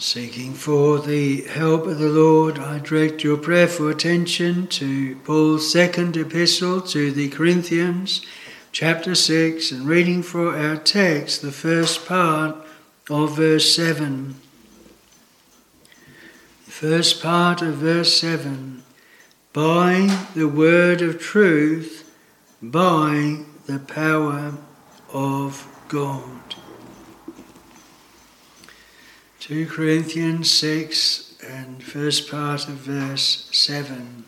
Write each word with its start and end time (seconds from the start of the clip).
Seeking 0.00 0.54
for 0.54 1.00
the 1.00 1.42
help 1.42 1.84
of 1.88 1.98
the 1.98 2.08
Lord, 2.08 2.60
I 2.60 2.78
direct 2.78 3.24
your 3.24 3.36
prayerful 3.36 3.88
attention 3.88 4.68
to 4.68 5.16
Paul's 5.24 5.72
second 5.72 6.16
epistle 6.16 6.80
to 6.82 7.10
the 7.10 7.28
Corinthians, 7.30 8.24
chapter 8.70 9.16
6, 9.16 9.72
and 9.72 9.88
reading 9.88 10.22
for 10.22 10.56
our 10.56 10.76
text 10.76 11.42
the 11.42 11.50
first 11.50 12.06
part 12.06 12.54
of 13.10 13.34
verse 13.34 13.74
7. 13.74 14.36
The 16.66 16.70
first 16.70 17.20
part 17.20 17.60
of 17.60 17.74
verse 17.78 18.20
7 18.20 18.84
By 19.52 20.26
the 20.36 20.46
word 20.46 21.02
of 21.02 21.18
truth, 21.18 22.08
by 22.62 23.40
the 23.66 23.80
power 23.80 24.54
of 25.12 25.66
God. 25.88 26.54
2 29.48 29.64
Corinthians 29.64 30.50
6 30.50 31.36
and 31.42 31.82
first 31.82 32.30
part 32.30 32.68
of 32.68 32.74
verse 32.74 33.48
7. 33.50 34.24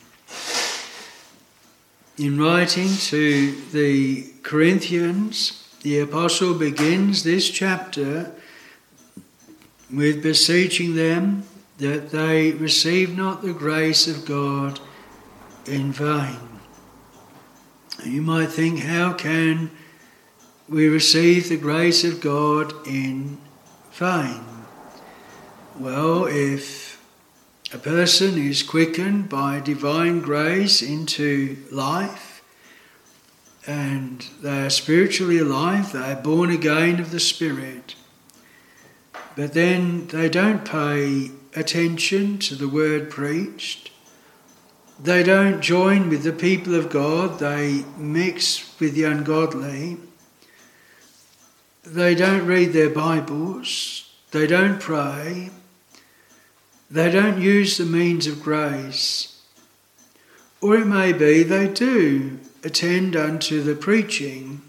In 2.17 2.41
writing 2.41 2.89
to 2.89 3.53
the 3.71 4.31
Corinthians, 4.43 5.77
the 5.83 5.99
apostle 5.99 6.55
begins 6.55 7.23
this 7.23 7.51
chapter 7.51 8.33
with 9.93 10.23
beseeching 10.23 10.95
them 10.95 11.43
that 11.77 12.09
they 12.09 12.53
receive 12.53 13.15
not 13.15 13.43
the 13.43 13.53
grace 13.53 14.09
of 14.09 14.25
God 14.25 14.81
in 15.67 15.93
vain. 15.93 16.41
You 18.07 18.23
might 18.23 18.49
think, 18.49 18.81
how 18.81 19.13
can 19.13 19.71
we 20.67 20.89
receive 20.89 21.51
the 21.51 21.59
grace 21.59 22.05
of 22.05 22.23
God 22.23 22.73
in 22.87 23.37
vain? 23.93 24.50
Well, 25.81 26.27
if 26.27 27.01
a 27.73 27.79
person 27.79 28.37
is 28.37 28.63
quickened 28.63 29.31
by 29.31 29.61
divine 29.61 30.21
grace 30.21 30.83
into 30.83 31.57
life 31.73 32.45
and 33.67 34.21
they 34.43 34.67
are 34.67 34.69
spiritually 34.69 35.39
alive, 35.39 35.93
they 35.93 36.13
are 36.13 36.21
born 36.21 36.51
again 36.51 37.01
of 37.01 37.13
the 37.13 37.19
Spirit, 37.19 37.95
but 39.35 39.55
then 39.55 40.09
they 40.09 40.29
don't 40.29 40.67
pay 40.67 41.31
attention 41.57 42.37
to 42.41 42.57
the 42.57 42.69
word 42.69 43.09
preached, 43.09 43.91
they 45.03 45.23
don't 45.23 45.63
join 45.63 46.11
with 46.11 46.25
the 46.25 46.35
people 46.35 46.75
of 46.75 46.91
God, 46.91 47.39
they 47.39 47.87
mix 47.97 48.79
with 48.79 48.93
the 48.93 49.05
ungodly, 49.05 49.97
they 51.85 52.15
don't 52.15 52.47
read 52.47 52.75
their 52.75 52.91
Bibles, 52.91 54.13
they 54.31 54.47
don't 54.47 54.79
pray 54.79 55.49
they 56.91 57.11
don't 57.11 57.41
use 57.41 57.77
the 57.77 57.87
means 57.87 58.27
of 58.27 58.43
grace. 58.43 59.41
Or 60.61 60.77
it 60.77 60.87
may 60.87 61.13
be 61.13 61.43
they 61.43 61.69
do 61.69 62.39
attend 62.65 63.17
unto 63.17 63.63
the 63.63 63.75
preaching 63.75 64.63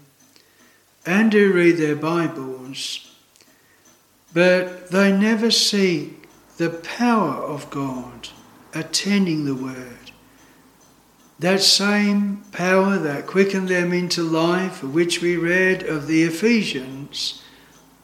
and 1.04 1.30
do 1.30 1.52
read 1.52 1.76
their 1.76 1.96
Bibles, 1.96 3.12
but 4.32 4.90
they 4.90 5.10
never 5.12 5.50
seek 5.50 6.28
the 6.56 6.70
power 6.70 7.34
of 7.34 7.68
God 7.70 8.28
attending 8.72 9.44
the 9.44 9.54
Word. 9.54 10.12
That 11.38 11.60
same 11.60 12.44
power 12.52 12.98
that 12.98 13.26
quickened 13.26 13.68
them 13.68 13.92
into 13.92 14.22
life, 14.22 14.82
which 14.82 15.20
we 15.20 15.36
read 15.36 15.82
of 15.82 16.06
the 16.06 16.22
Ephesians, 16.22 17.42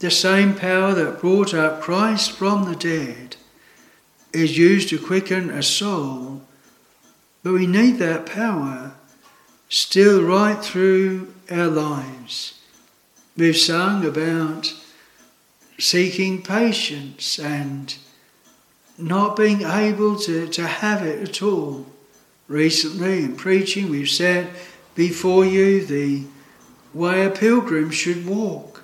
the 0.00 0.10
same 0.10 0.54
power 0.54 0.92
that 0.92 1.20
brought 1.20 1.54
up 1.54 1.80
Christ 1.80 2.32
from 2.32 2.64
the 2.64 2.76
dead, 2.76 3.36
is 4.32 4.58
used 4.58 4.88
to 4.90 4.98
quicken 4.98 5.50
a 5.50 5.62
soul, 5.62 6.42
but 7.42 7.52
we 7.52 7.66
need 7.66 7.98
that 7.98 8.26
power 8.26 8.92
still 9.68 10.22
right 10.22 10.62
through 10.62 11.32
our 11.50 11.66
lives. 11.66 12.58
We've 13.36 13.56
sung 13.56 14.04
about 14.04 14.72
seeking 15.78 16.42
patience 16.42 17.38
and 17.38 17.94
not 18.98 19.36
being 19.36 19.62
able 19.62 20.16
to, 20.16 20.48
to 20.48 20.66
have 20.66 21.06
it 21.06 21.28
at 21.28 21.42
all. 21.42 21.86
Recently, 22.48 23.24
in 23.24 23.36
preaching, 23.36 23.90
we've 23.90 24.08
said 24.08 24.48
before 24.94 25.44
you 25.44 25.84
the 25.84 26.24
way 26.92 27.24
a 27.24 27.30
pilgrim 27.30 27.90
should 27.90 28.26
walk. 28.26 28.77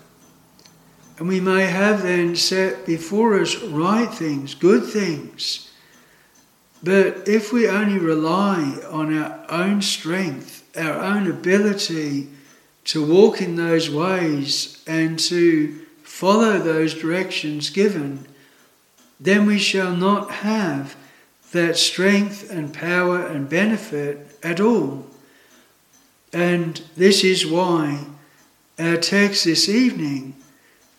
And 1.19 1.29
we 1.29 1.41
may 1.41 1.67
have 1.67 2.03
then 2.03 2.35
set 2.35 2.87
before 2.87 3.41
us 3.41 3.57
right 3.63 4.13
things, 4.13 4.55
good 4.55 4.85
things. 4.85 5.71
But 6.83 7.29
if 7.29 7.53
we 7.53 7.69
only 7.69 7.99
rely 7.99 8.79
on 8.91 9.17
our 9.17 9.45
own 9.49 9.81
strength, 9.81 10.65
our 10.77 11.01
own 11.01 11.31
ability 11.31 12.29
to 12.87 13.05
walk 13.05 13.41
in 13.41 13.57
those 13.57 13.89
ways 13.89 14.83
and 14.87 15.19
to 15.19 15.81
follow 16.03 16.59
those 16.59 16.95
directions 16.95 17.71
given, 17.71 18.27
then 19.19 19.47
we 19.47 19.59
shall 19.59 19.97
not 19.97 20.31
have 20.31 20.97
that 21.53 21.77
strength 21.77 22.51
and 22.51 22.75
power 22.75 23.25
and 23.25 23.49
benefit 23.49 24.37
at 24.43 24.61
all. 24.61 25.07
And 26.33 26.83
this 26.97 27.23
is 27.25 27.47
why 27.47 28.05
our 28.79 28.97
text 28.97 29.45
this 29.45 29.69
evening 29.69 30.35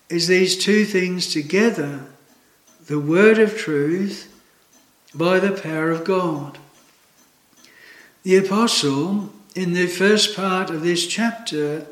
is 0.09 0.27
these 0.27 0.57
two 0.57 0.85
things 0.85 1.31
together 1.31 2.01
the 2.87 2.99
word 2.99 3.39
of 3.39 3.57
truth 3.57 4.31
by 5.15 5.39
the 5.39 5.51
power 5.51 5.89
of 5.89 6.03
God. 6.03 6.59
The 8.21 8.37
apostle, 8.37 9.31
in 9.55 9.73
the 9.73 9.87
first 9.87 10.35
part 10.35 10.69
of 10.69 10.83
this 10.83 11.07
chapter, 11.07 11.87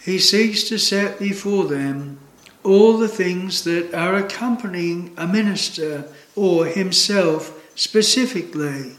he 0.00 0.18
seeks 0.18 0.64
to 0.64 0.78
set 0.78 1.18
before 1.18 1.66
them 1.66 2.18
all 2.64 2.96
the 2.96 3.08
things 3.08 3.64
that 3.64 3.92
are 3.92 4.14
accompanying 4.14 5.12
a 5.18 5.26
minister 5.26 6.04
or 6.34 6.66
himself 6.66 7.60
specifically. 7.74 8.92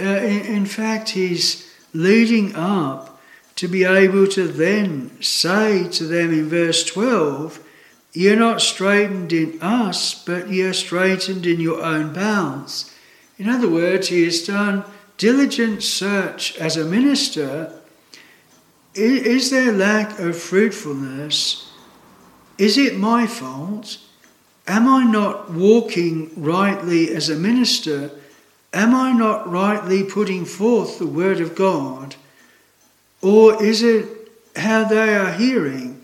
Uh, 0.00 0.04
in, 0.04 0.40
in 0.46 0.66
fact, 0.66 1.10
he's 1.10 1.70
leading 1.92 2.56
up 2.56 3.13
to 3.56 3.68
be 3.68 3.84
able 3.84 4.26
to 4.28 4.48
then 4.48 5.10
say 5.22 5.88
to 5.88 6.04
them 6.04 6.32
in 6.32 6.48
verse 6.48 6.84
12, 6.84 7.60
You're 8.12 8.36
not 8.36 8.60
straitened 8.60 9.32
in 9.32 9.60
us, 9.62 10.14
but 10.24 10.50
you're 10.50 10.72
straitened 10.72 11.46
in 11.46 11.60
your 11.60 11.82
own 11.82 12.12
bounds. 12.12 12.92
In 13.38 13.48
other 13.48 13.68
words, 13.68 14.08
he 14.08 14.24
has 14.24 14.46
done 14.46 14.84
diligent 15.18 15.82
search 15.82 16.56
as 16.58 16.76
a 16.76 16.84
minister. 16.84 17.72
Is 18.94 19.50
there 19.50 19.72
lack 19.72 20.18
of 20.18 20.36
fruitfulness? 20.36 21.70
Is 22.58 22.78
it 22.78 22.96
my 22.96 23.26
fault? 23.26 23.98
Am 24.66 24.88
I 24.88 25.04
not 25.04 25.50
walking 25.50 26.30
rightly 26.36 27.14
as 27.14 27.28
a 27.28 27.36
minister? 27.36 28.10
Am 28.72 28.94
I 28.94 29.12
not 29.12 29.50
rightly 29.50 30.04
putting 30.04 30.44
forth 30.44 30.98
the 30.98 31.06
word 31.06 31.40
of 31.40 31.54
God? 31.54 32.16
Or 33.24 33.62
is 33.62 33.82
it 33.82 34.06
how 34.54 34.84
they 34.84 35.16
are 35.16 35.32
hearing? 35.32 36.02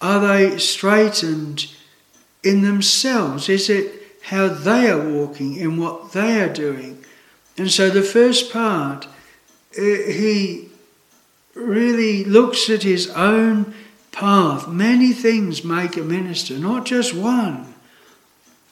Are 0.00 0.20
they 0.20 0.58
straitened 0.58 1.66
in 2.44 2.62
themselves? 2.62 3.48
Is 3.48 3.68
it 3.68 3.92
how 4.22 4.46
they 4.48 4.88
are 4.88 5.08
walking 5.08 5.56
in 5.56 5.76
what 5.76 6.12
they 6.12 6.40
are 6.40 6.52
doing? 6.52 7.04
And 7.58 7.68
so 7.68 7.90
the 7.90 8.02
first 8.02 8.52
part, 8.52 9.08
eh, 9.76 10.12
he 10.12 10.68
really 11.54 12.22
looks 12.22 12.70
at 12.70 12.84
his 12.84 13.10
own 13.10 13.74
path. 14.12 14.68
Many 14.68 15.12
things 15.12 15.64
make 15.64 15.96
a 15.96 16.02
minister, 16.02 16.58
not 16.58 16.86
just 16.86 17.12
one. 17.12 17.74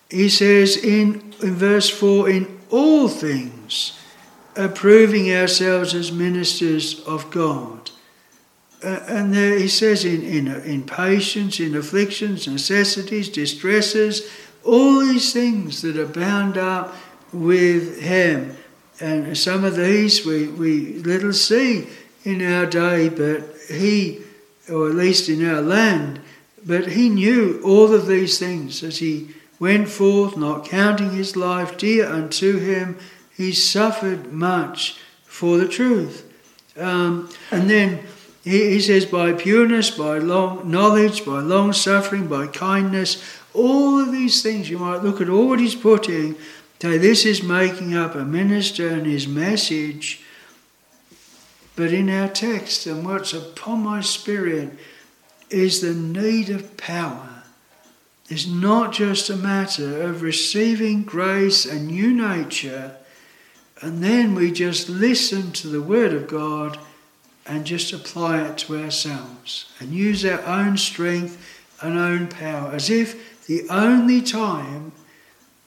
He 0.08 0.28
says 0.28 0.76
in, 0.76 1.34
in 1.43 1.54
verse 1.56 1.90
4 1.90 2.31
in 2.31 2.60
all 2.70 3.08
things 3.08 3.99
approving 4.56 5.32
ourselves 5.32 5.94
as 5.94 6.12
ministers 6.12 7.00
of 7.04 7.30
God. 7.30 7.90
Uh, 8.82 9.00
and 9.08 9.32
there 9.32 9.58
he 9.58 9.68
says 9.68 10.04
in, 10.04 10.22
in, 10.22 10.48
in 10.62 10.82
patience, 10.82 11.58
in 11.58 11.74
afflictions, 11.74 12.46
necessities, 12.46 13.28
distresses, 13.28 14.30
all 14.62 15.00
these 15.00 15.32
things 15.32 15.82
that 15.82 15.96
are 15.96 16.06
bound 16.06 16.58
up 16.58 16.94
with 17.32 18.00
him. 18.00 18.56
And 19.00 19.36
some 19.36 19.64
of 19.64 19.76
these 19.76 20.24
we, 20.24 20.48
we 20.48 20.94
little 20.98 21.32
see 21.32 21.88
in 22.24 22.42
our 22.42 22.66
day, 22.66 23.08
but 23.08 23.42
he, 23.68 24.20
or 24.70 24.88
at 24.88 24.94
least 24.94 25.28
in 25.28 25.46
our 25.46 25.60
land, 25.60 26.20
but 26.64 26.88
he 26.88 27.08
knew 27.08 27.60
all 27.64 27.92
of 27.92 28.06
these 28.06 28.38
things 28.38 28.82
as 28.82 28.98
he 28.98 29.34
went 29.58 29.88
forth, 29.88 30.36
not 30.36 30.64
counting 30.64 31.10
his 31.10 31.36
life 31.36 31.76
dear 31.76 32.06
unto 32.06 32.58
him, 32.58 32.98
he 33.36 33.52
suffered 33.52 34.32
much 34.32 34.98
for 35.25 35.58
the 35.58 35.69
truth. 35.69 36.32
Um, 36.76 37.28
and 37.50 37.69
then 37.69 38.00
he, 38.42 38.70
he 38.70 38.81
says, 38.81 39.06
by 39.06 39.32
pureness, 39.32 39.90
by 39.90 40.19
long 40.19 40.70
knowledge, 40.70 41.25
by 41.25 41.40
long 41.40 41.72
suffering, 41.72 42.26
by 42.28 42.46
kindness, 42.46 43.22
All 43.54 44.00
of 44.00 44.10
these 44.10 44.42
things, 44.42 44.69
you 44.69 44.78
might 44.78 45.04
look 45.04 45.20
at 45.20 45.28
all 45.28 45.48
what 45.48 45.60
he's 45.60 45.76
putting, 45.76 46.34
say, 46.82 46.98
this 46.98 47.25
is 47.25 47.42
making 47.42 47.94
up 47.94 48.16
a 48.16 48.25
minister 48.25 48.88
and 48.88 49.06
his 49.06 49.28
message. 49.28 50.22
But 51.76 51.92
in 51.92 52.10
our 52.10 52.28
text, 52.28 52.87
and 52.87 53.06
what's 53.06 53.32
upon 53.32 53.84
my 53.84 54.00
spirit, 54.00 54.76
is 55.50 55.80
the 55.80 55.94
need 55.94 56.50
of 56.50 56.76
power. 56.76 57.44
It's 58.28 58.46
not 58.46 58.92
just 58.92 59.30
a 59.30 59.37
matter 59.37 60.02
of 60.02 60.22
receiving 60.22 61.04
grace 61.04 61.64
and 61.64 61.87
new 61.87 62.12
nature, 62.12 62.96
and 63.84 64.02
then 64.02 64.34
we 64.34 64.50
just 64.50 64.88
listen 64.88 65.52
to 65.52 65.69
the 65.69 65.82
Word 65.82 66.14
of 66.14 66.26
God 66.26 66.78
and 67.44 67.66
just 67.66 67.92
apply 67.92 68.40
it 68.40 68.56
to 68.56 68.82
ourselves 68.82 69.70
and 69.78 69.92
use 69.92 70.25
our 70.25 70.40
own 70.46 70.78
strength 70.78 71.36
and 71.82 71.98
own 71.98 72.28
power 72.28 72.72
as 72.72 72.88
if 72.88 73.46
the 73.46 73.69
only 73.69 74.22
time 74.22 74.92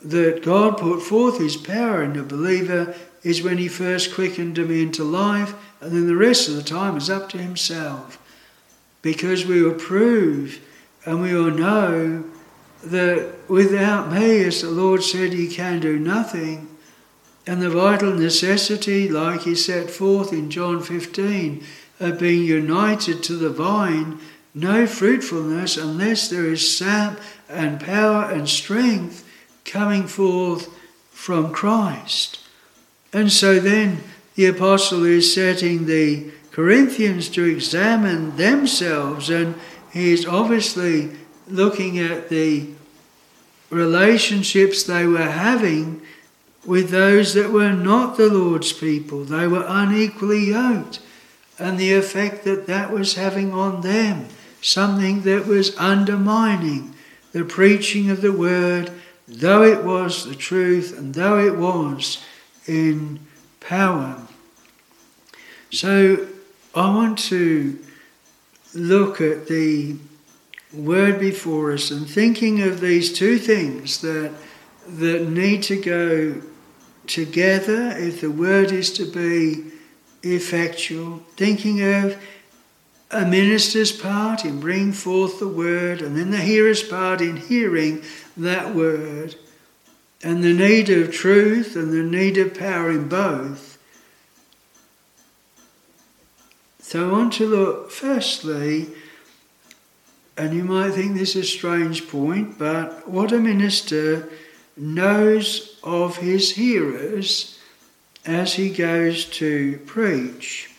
that 0.03 0.41
God 0.41 0.79
put 0.79 1.03
forth 1.03 1.37
His 1.37 1.57
power 1.57 2.01
in 2.01 2.13
the 2.13 2.23
believer 2.23 2.95
is 3.21 3.43
when 3.43 3.59
He 3.59 3.67
first 3.67 4.15
quickened 4.15 4.57
him 4.57 4.71
into 4.71 5.03
life, 5.03 5.53
and 5.79 5.91
then 5.91 6.07
the 6.07 6.15
rest 6.15 6.49
of 6.49 6.55
the 6.55 6.63
time 6.63 6.97
is 6.97 7.11
up 7.11 7.29
to 7.29 7.37
Himself. 7.37 8.17
Because 9.03 9.45
we 9.45 9.61
will 9.61 9.75
prove 9.75 10.59
and 11.05 11.21
we 11.21 11.35
will 11.35 11.51
know 11.51 12.23
that 12.83 13.47
without 13.47 14.11
me, 14.11 14.43
as 14.43 14.63
the 14.63 14.71
Lord 14.71 15.03
said, 15.03 15.33
He 15.33 15.47
can 15.47 15.79
do 15.79 15.99
nothing. 15.99 16.67
And 17.47 17.61
the 17.61 17.69
vital 17.69 18.13
necessity, 18.13 19.07
like 19.07 19.43
He 19.43 19.55
set 19.55 19.89
forth 19.89 20.33
in 20.33 20.51
John 20.51 20.83
15, 20.83 21.63
of 22.01 22.19
being 22.19 22.43
united 22.43 23.23
to 23.23 23.37
the 23.37 23.49
vine, 23.49 24.19
no 24.53 24.85
fruitfulness 24.85 25.77
unless 25.77 26.29
there 26.29 26.45
is 26.45 26.77
sap 26.77 27.19
and 27.47 27.79
power 27.79 28.29
and 28.29 28.49
strength 28.49 29.23
coming 29.63 30.07
forth 30.07 30.69
from 31.11 31.51
Christ. 31.53 32.39
And 33.13 33.31
so 33.31 33.59
then 33.59 34.03
the 34.35 34.47
apostle 34.47 35.05
is 35.05 35.33
setting 35.33 35.85
the 35.85 36.31
Corinthians 36.51 37.29
to 37.29 37.43
examine 37.43 38.35
themselves, 38.35 39.29
and 39.29 39.55
he 39.91 40.11
is 40.11 40.25
obviously 40.25 41.11
looking 41.47 41.97
at 41.99 42.29
the 42.29 42.67
relationships 43.69 44.83
they 44.83 45.05
were 45.05 45.29
having 45.29 46.01
with 46.67 46.89
those 46.89 47.33
that 47.33 47.49
were 47.49 47.71
not 47.71 48.17
the 48.17 48.27
Lord's 48.27 48.73
people. 48.73 49.23
They 49.23 49.47
were 49.47 49.65
unequally 49.67 50.49
yoked, 50.49 50.99
and 51.57 51.79
the 51.79 51.93
effect 51.93 52.43
that 52.43 52.67
that 52.67 52.91
was 52.91 53.15
having 53.15 53.53
on 53.53 53.81
them, 53.81 54.27
something 54.61 55.21
that 55.21 55.47
was 55.47 55.75
undermining 55.77 56.93
the 57.31 57.45
preaching 57.45 58.11
of 58.11 58.21
the 58.21 58.33
word, 58.33 58.91
though 59.27 59.63
it 59.63 59.83
was 59.83 60.25
the 60.25 60.35
truth 60.35 60.95
and 60.97 61.13
though 61.13 61.39
it 61.39 61.55
was 61.55 62.23
in 62.67 63.19
power. 63.59 64.21
So 65.71 66.27
I 66.75 66.93
want 66.93 67.17
to 67.19 67.79
look 68.73 69.21
at 69.21 69.47
the 69.47 69.95
word 70.73 71.19
before 71.19 71.71
us 71.71 71.91
and 71.91 72.09
thinking 72.09 72.61
of 72.61 72.81
these 72.81 73.13
two 73.13 73.37
things 73.37 74.01
that 74.01 74.33
that 74.87 75.27
need 75.27 75.63
to 75.63 75.75
go 75.81 76.41
together 77.07 77.93
if 77.97 78.21
the 78.21 78.31
word 78.31 78.71
is 78.71 78.91
to 78.93 79.05
be 79.05 79.71
effectual 80.23 81.21
thinking 81.35 81.81
of 81.81 82.21
a 83.11 83.25
minister's 83.25 83.91
part 83.91 84.43
in 84.43 84.59
bringing 84.59 84.91
forth 84.91 85.39
the 85.39 85.47
word 85.47 86.01
and 86.01 86.17
then 86.17 86.31
the 86.31 86.37
hearer's 86.37 86.83
part 86.83 87.21
in 87.21 87.37
hearing 87.37 88.03
that 88.35 88.75
word 88.75 89.35
and 90.23 90.43
the 90.43 90.53
need 90.53 90.89
of 90.89 91.11
truth 91.11 91.75
and 91.75 91.93
the 91.93 92.03
need 92.03 92.37
of 92.37 92.53
power 92.57 92.89
in 92.89 93.07
both. 93.07 93.77
So 96.79 97.07
I 97.07 97.11
want 97.11 97.33
to 97.33 97.45
look 97.45 97.91
firstly 97.91 98.87
and 100.37 100.53
you 100.53 100.63
might 100.63 100.91
think 100.91 101.15
this 101.15 101.35
is 101.35 101.45
a 101.45 101.47
strange 101.47 102.07
point, 102.07 102.59
but 102.59 103.07
what 103.07 103.31
a 103.31 103.39
minister 103.39 104.29
knows 104.77 105.79
of 105.83 106.17
his 106.17 106.51
hearers 106.51 107.59
as 108.25 108.53
he 108.53 108.69
goes 108.69 109.25
to 109.25 109.77
preach. 109.85 110.69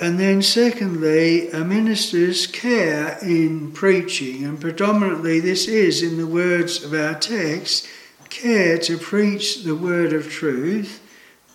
And 0.00 0.18
then, 0.18 0.42
secondly, 0.42 1.48
a 1.50 1.64
minister's 1.64 2.48
care 2.48 3.18
in 3.22 3.70
preaching, 3.70 4.44
and 4.44 4.60
predominantly 4.60 5.38
this 5.38 5.68
is, 5.68 6.02
in 6.02 6.18
the 6.18 6.26
words 6.26 6.82
of 6.82 6.92
our 6.92 7.14
text, 7.14 7.86
care 8.28 8.78
to 8.78 8.98
preach 8.98 9.62
the 9.62 9.76
word 9.76 10.12
of 10.12 10.28
truth, 10.28 11.00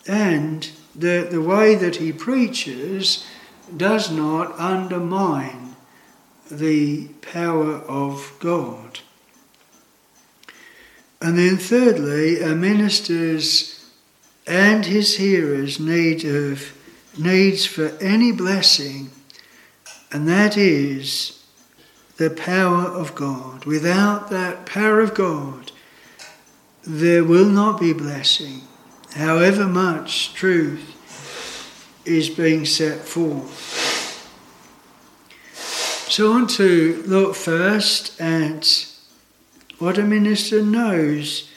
and 0.07 0.69
that 0.95 1.29
the 1.31 1.41
way 1.41 1.75
that 1.75 1.97
he 1.97 2.13
preaches 2.13 3.27
does 3.75 4.09
not 4.09 4.57
undermine 4.57 5.75
the 6.49 7.07
power 7.21 7.79
of 7.79 8.33
God. 8.39 8.99
And 11.21 11.37
then, 11.37 11.57
thirdly, 11.57 12.41
a 12.41 12.55
minister's 12.55 13.73
and 14.45 14.85
his 14.85 15.17
hearers' 15.17 15.79
need 15.79 16.23
of 16.23 16.73
needs 17.17 17.65
for 17.65 17.89
any 17.99 18.31
blessing, 18.31 19.09
and 20.11 20.27
that 20.27 20.55
is 20.55 21.43
the 22.17 22.29
power 22.29 22.83
of 22.83 23.15
God. 23.15 23.65
Without 23.65 24.29
that 24.29 24.65
power 24.65 25.01
of 25.01 25.13
God, 25.13 25.71
there 26.83 27.23
will 27.23 27.49
not 27.49 27.79
be 27.79 27.91
blessing, 27.91 28.61
however 29.15 29.67
much 29.67 30.33
truth 30.33 30.93
is 32.05 32.29
being 32.29 32.65
set 32.65 32.99
forth. 32.99 33.83
So 36.09 36.31
I 36.31 36.35
want 36.35 36.49
to 36.51 37.03
look 37.05 37.35
first 37.35 38.19
at 38.21 38.93
what 39.79 39.97
a 39.97 40.03
minister 40.03 40.61
knows 40.61 41.51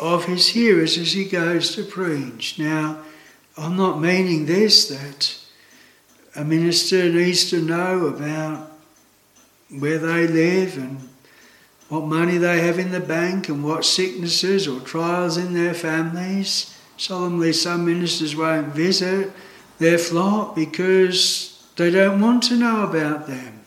of 0.00 0.24
his 0.24 0.48
hearers 0.48 0.96
as 0.98 1.12
he 1.12 1.24
goes 1.24 1.74
to 1.74 1.84
preach. 1.84 2.58
Now, 2.58 3.02
I'm 3.56 3.76
not 3.76 4.00
meaning 4.00 4.46
this 4.46 4.88
that 4.88 5.36
a 6.36 6.44
minister 6.44 7.10
needs 7.10 7.50
to 7.50 7.60
know 7.60 8.06
about 8.06 8.70
where 9.70 9.98
they 9.98 10.26
live 10.26 10.76
and 10.76 11.08
what 11.88 12.04
money 12.04 12.38
they 12.38 12.60
have 12.60 12.78
in 12.78 12.90
the 12.90 13.00
bank 13.00 13.48
and 13.48 13.64
what 13.64 13.84
sicknesses 13.84 14.68
or 14.68 14.80
trials 14.80 15.36
in 15.36 15.54
their 15.54 15.74
families. 15.74 16.74
Solemnly, 16.96 17.52
some 17.52 17.86
ministers 17.86 18.36
won't 18.36 18.68
visit 18.68 19.32
their 19.78 19.98
flock 19.98 20.54
because 20.54 21.66
they 21.76 21.90
don't 21.90 22.20
want 22.20 22.42
to 22.44 22.56
know 22.56 22.84
about 22.84 23.26
them. 23.26 23.57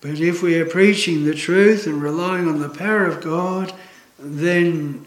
But 0.00 0.20
if 0.20 0.42
we 0.42 0.58
are 0.58 0.66
preaching 0.66 1.24
the 1.24 1.34
truth 1.34 1.86
and 1.86 2.02
relying 2.02 2.48
on 2.48 2.60
the 2.60 2.68
power 2.68 3.06
of 3.06 3.22
God, 3.22 3.72
then 4.18 5.06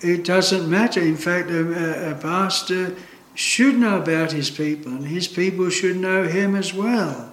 it 0.00 0.24
doesn't 0.24 0.68
matter. 0.68 1.00
In 1.00 1.16
fact, 1.16 1.50
a, 1.50 2.12
a, 2.12 2.14
pastor 2.14 2.96
should 3.34 3.76
know 3.76 3.98
about 3.98 4.32
his 4.32 4.50
people, 4.50 4.92
and 4.92 5.06
his 5.06 5.28
people 5.28 5.70
should 5.70 5.96
know 5.96 6.24
him 6.24 6.54
as 6.54 6.74
well. 6.74 7.32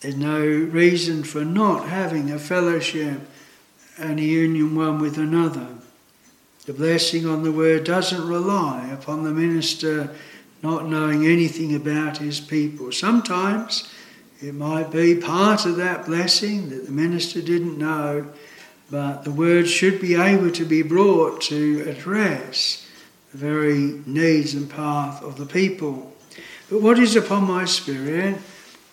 There's 0.00 0.16
no 0.16 0.40
reason 0.40 1.22
for 1.22 1.44
not 1.44 1.88
having 1.88 2.30
a 2.30 2.38
fellowship 2.38 3.20
and 3.98 4.18
a 4.18 4.24
union 4.24 4.74
one 4.74 4.98
with 4.98 5.18
another. 5.18 5.68
The 6.66 6.72
blessing 6.72 7.26
on 7.26 7.42
the 7.42 7.52
word 7.52 7.84
doesn't 7.84 8.26
rely 8.26 8.88
upon 8.88 9.24
the 9.24 9.30
minister 9.30 10.14
not 10.62 10.88
knowing 10.88 11.26
anything 11.26 11.74
about 11.74 12.18
his 12.18 12.40
people. 12.40 12.92
Sometimes 12.92 13.91
it 14.42 14.54
might 14.54 14.90
be 14.90 15.14
part 15.14 15.66
of 15.66 15.76
that 15.76 16.04
blessing 16.04 16.68
that 16.70 16.86
the 16.86 16.92
minister 16.92 17.40
didn't 17.40 17.78
know, 17.78 18.26
but 18.90 19.22
the 19.22 19.30
word 19.30 19.68
should 19.68 20.00
be 20.00 20.16
able 20.16 20.50
to 20.50 20.64
be 20.64 20.82
brought 20.82 21.40
to 21.42 21.84
address 21.88 22.84
the 23.30 23.38
very 23.38 24.00
needs 24.04 24.54
and 24.54 24.68
path 24.68 25.22
of 25.22 25.36
the 25.36 25.46
people. 25.46 26.12
But 26.68 26.82
what 26.82 26.98
is 26.98 27.14
upon 27.14 27.44
my 27.44 27.64
spirit 27.66 28.36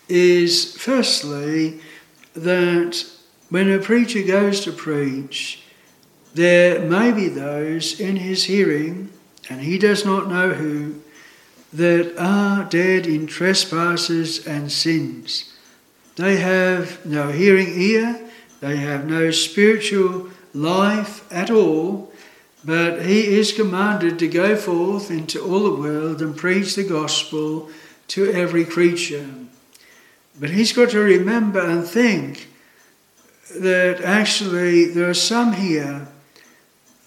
is 0.08 0.78
firstly 0.78 1.80
that 2.34 3.04
when 3.50 3.72
a 3.72 3.80
preacher 3.80 4.22
goes 4.22 4.62
to 4.62 4.72
preach, 4.72 5.64
there 6.36 6.80
may 6.86 7.12
be 7.12 7.28
those 7.28 8.00
in 8.00 8.18
his 8.18 8.44
hearing, 8.44 9.10
and 9.50 9.62
he 9.62 9.80
does 9.80 10.06
not 10.06 10.30
know 10.30 10.54
who, 10.54 11.02
that 11.74 12.16
are 12.18 12.64
dead 12.66 13.06
in 13.06 13.28
trespasses 13.28 14.46
and 14.46 14.72
sins. 14.72 15.54
They 16.16 16.38
have 16.38 17.06
no 17.06 17.30
hearing 17.30 17.80
ear, 17.80 18.20
they 18.60 18.78
have 18.78 19.06
no 19.08 19.32
spiritual 19.32 20.30
life 20.54 21.32
at 21.32 21.50
all, 21.50 22.12
but 22.66 23.06
he 23.06 23.38
is 23.38 23.54
commanded 23.54 24.20
to 24.20 24.28
go 24.28 24.56
forth 24.56 25.12
into 25.12 25.42
all 25.42 25.64
the 25.64 25.82
world 25.82 26.22
and 26.22 26.36
preach 26.36 26.76
the 26.76 26.84
gospel 26.84 27.70
to 28.10 28.32
every 28.32 28.66
creature. 28.66 29.30
But 30.40 30.50
he's 30.50 30.74
got 30.74 30.90
to 30.92 31.00
remember 31.00 31.62
and 31.62 31.86
think 31.86 32.50
that 33.60 34.02
actually 34.02 34.86
there 34.86 35.10
are 35.10 35.14
some 35.14 35.54
here 35.54 36.08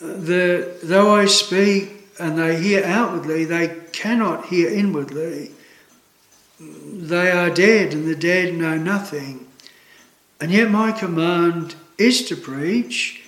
that 0.00 0.80
though 0.82 1.14
I 1.14 1.26
speak 1.26 2.01
and 2.22 2.38
they 2.38 2.62
hear 2.62 2.84
outwardly, 2.84 3.44
they 3.44 3.80
cannot 3.90 4.46
hear 4.46 4.70
inwardly. 4.70 5.50
They 6.60 7.32
are 7.32 7.50
dead, 7.50 7.92
and 7.92 8.06
the 8.06 8.14
dead 8.14 8.54
know 8.54 8.76
nothing. 8.76 9.48
And 10.40 10.52
yet, 10.52 10.70
my 10.70 10.92
command 10.92 11.74
is 11.98 12.24
to 12.26 12.36
preach, 12.36 13.24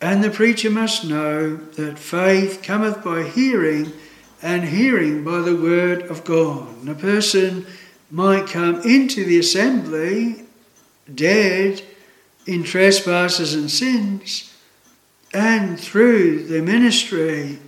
and 0.00 0.24
the 0.24 0.30
preacher 0.30 0.70
must 0.70 1.04
know 1.04 1.56
that 1.56 1.98
faith 1.98 2.62
cometh 2.62 3.04
by 3.04 3.24
hearing, 3.24 3.92
and 4.40 4.64
hearing 4.64 5.22
by 5.22 5.40
the 5.40 5.54
word 5.54 6.02
of 6.04 6.24
God. 6.24 6.68
And 6.80 6.88
a 6.88 6.94
person 6.94 7.66
might 8.10 8.46
come 8.46 8.80
into 8.80 9.24
the 9.26 9.38
assembly 9.38 10.44
dead 11.14 11.82
in 12.46 12.64
trespasses 12.64 13.52
and 13.52 13.70
sins, 13.70 14.54
and 15.34 15.78
through 15.78 16.44
the 16.46 16.62
ministry, 16.62 17.58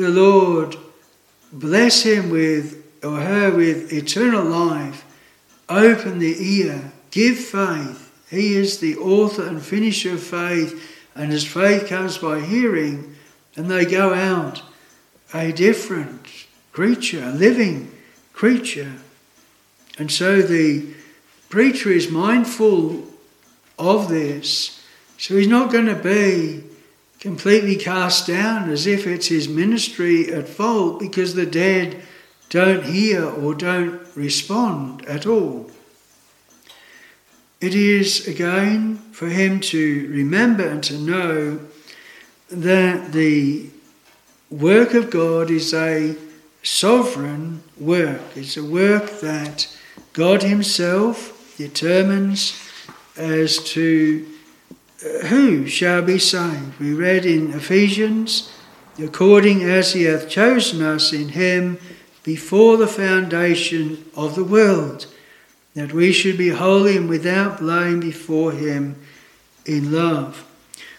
the 0.00 0.10
Lord 0.10 0.76
bless 1.52 2.02
him 2.02 2.30
with 2.30 2.80
or 3.02 3.20
her 3.20 3.50
with 3.50 3.92
eternal 3.92 4.44
life, 4.44 5.04
open 5.68 6.18
the 6.18 6.36
ear, 6.38 6.92
give 7.10 7.38
faith. 7.38 8.06
He 8.28 8.54
is 8.54 8.78
the 8.78 8.96
author 8.96 9.46
and 9.46 9.62
finisher 9.62 10.14
of 10.14 10.22
faith, 10.22 10.98
and 11.14 11.32
as 11.32 11.44
faith 11.44 11.88
comes 11.88 12.18
by 12.18 12.40
hearing, 12.40 13.16
and 13.56 13.70
they 13.70 13.84
go 13.84 14.14
out 14.14 14.62
a 15.34 15.52
different 15.52 16.26
creature, 16.72 17.24
a 17.24 17.32
living 17.32 17.90
creature. 18.32 18.92
And 19.98 20.10
so 20.10 20.42
the 20.42 20.86
preacher 21.48 21.90
is 21.90 22.10
mindful 22.10 23.04
of 23.78 24.08
this. 24.08 24.80
So 25.18 25.36
he's 25.36 25.48
not 25.48 25.72
going 25.72 25.86
to 25.86 25.94
be 25.94 26.62
completely 27.20 27.76
cast 27.76 28.26
down 28.26 28.70
as 28.70 28.86
if 28.86 29.06
it's 29.06 29.26
his 29.26 29.48
ministry 29.48 30.32
at 30.32 30.48
fault 30.48 30.98
because 30.98 31.34
the 31.34 31.46
dead 31.46 32.02
don't 32.48 32.84
hear 32.84 33.24
or 33.24 33.54
don't 33.54 34.00
respond 34.16 35.04
at 35.06 35.26
all. 35.26 35.70
It 37.60 37.74
is 37.74 38.26
again 38.26 38.96
for 39.12 39.28
him 39.28 39.60
to 39.60 40.08
remember 40.10 40.66
and 40.66 40.82
to 40.84 40.98
know 40.98 41.60
that 42.50 43.12
the 43.12 43.68
work 44.50 44.94
of 44.94 45.10
God 45.10 45.50
is 45.50 45.74
a 45.74 46.16
sovereign 46.62 47.62
work. 47.78 48.20
It's 48.34 48.56
a 48.56 48.64
work 48.64 49.20
that 49.20 49.68
God 50.12 50.42
Himself 50.42 51.54
determines 51.56 52.58
as 53.16 53.58
to 53.72 54.26
who 55.00 55.66
shall 55.66 56.02
be 56.02 56.18
saved. 56.18 56.78
We 56.78 56.92
read 56.92 57.24
in 57.24 57.52
Ephesians, 57.52 58.52
according 59.02 59.62
as 59.62 59.92
He 59.92 60.04
hath 60.04 60.28
chosen 60.28 60.82
us 60.82 61.12
in 61.12 61.30
Him 61.30 61.78
before 62.22 62.76
the 62.76 62.86
foundation 62.86 64.04
of 64.14 64.34
the 64.34 64.44
world, 64.44 65.06
that 65.74 65.92
we 65.92 66.12
should 66.12 66.36
be 66.36 66.50
holy 66.50 66.96
and 66.96 67.08
without 67.08 67.60
blame 67.60 68.00
before 68.00 68.52
Him 68.52 68.96
in 69.64 69.92
love. 69.92 70.46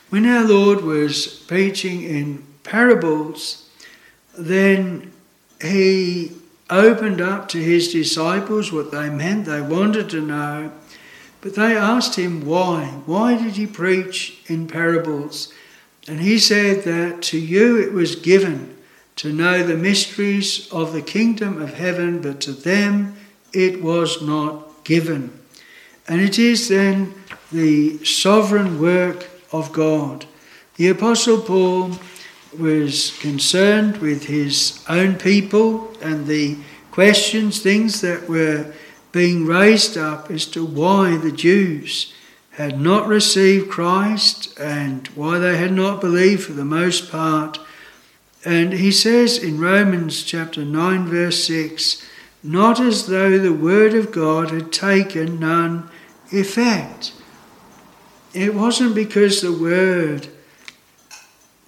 When 0.09 0.25
our 0.25 0.45
Lord 0.45 0.81
was 0.81 1.27
preaching 1.27 2.03
in 2.03 2.43
parables, 2.63 3.69
then 4.37 5.11
He 5.61 6.31
opened 6.69 7.21
up 7.21 7.49
to 7.49 7.59
His 7.59 7.91
disciples 7.91 8.71
what 8.71 8.91
they 8.91 9.09
meant, 9.09 9.45
they 9.45 9.61
wanted 9.61 10.09
to 10.09 10.21
know. 10.21 10.71
But 11.41 11.55
they 11.55 11.75
asked 11.75 12.15
him 12.15 12.45
why. 12.45 12.85
Why 13.05 13.35
did 13.35 13.55
he 13.55 13.65
preach 13.67 14.39
in 14.47 14.67
parables? 14.67 15.51
And 16.07 16.19
he 16.19 16.39
said 16.39 16.83
that 16.83 17.21
to 17.23 17.39
you 17.39 17.77
it 17.77 17.93
was 17.93 18.15
given 18.15 18.77
to 19.17 19.33
know 19.33 19.63
the 19.63 19.77
mysteries 19.77 20.71
of 20.71 20.93
the 20.93 21.01
kingdom 21.01 21.61
of 21.61 21.73
heaven, 21.73 22.21
but 22.21 22.41
to 22.41 22.51
them 22.51 23.15
it 23.53 23.81
was 23.81 24.21
not 24.21 24.83
given. 24.83 25.37
And 26.07 26.21
it 26.21 26.39
is 26.39 26.69
then 26.69 27.13
the 27.51 28.03
sovereign 28.03 28.81
work 28.81 29.29
of 29.51 29.71
God. 29.73 30.25
The 30.75 30.89
Apostle 30.89 31.41
Paul 31.41 31.91
was 32.57 33.17
concerned 33.19 33.97
with 33.97 34.25
his 34.25 34.83
own 34.89 35.15
people 35.15 35.95
and 36.01 36.25
the 36.25 36.57
questions, 36.91 37.61
things 37.61 38.01
that 38.01 38.27
were 38.27 38.73
being 39.11 39.45
raised 39.45 39.97
up 39.97 40.31
as 40.31 40.45
to 40.47 40.65
why 40.65 41.17
the 41.17 41.31
Jews 41.31 42.13
had 42.51 42.79
not 42.79 43.07
received 43.07 43.69
Christ 43.69 44.57
and 44.59 45.07
why 45.09 45.39
they 45.39 45.57
had 45.57 45.71
not 45.71 46.01
believed 46.01 46.43
for 46.43 46.53
the 46.53 46.65
most 46.65 47.11
part. 47.11 47.59
And 48.43 48.73
he 48.73 48.91
says 48.91 49.37
in 49.37 49.59
Romans 49.59 50.23
chapter 50.23 50.65
9, 50.65 51.05
verse 51.05 51.43
6, 51.45 52.05
not 52.43 52.79
as 52.79 53.07
though 53.07 53.37
the 53.37 53.53
word 53.53 53.93
of 53.93 54.11
God 54.11 54.51
had 54.51 54.71
taken 54.71 55.39
none 55.39 55.89
effect. 56.31 57.13
It 58.33 58.55
wasn't 58.55 58.95
because 58.95 59.41
the 59.41 59.53
word 59.53 60.27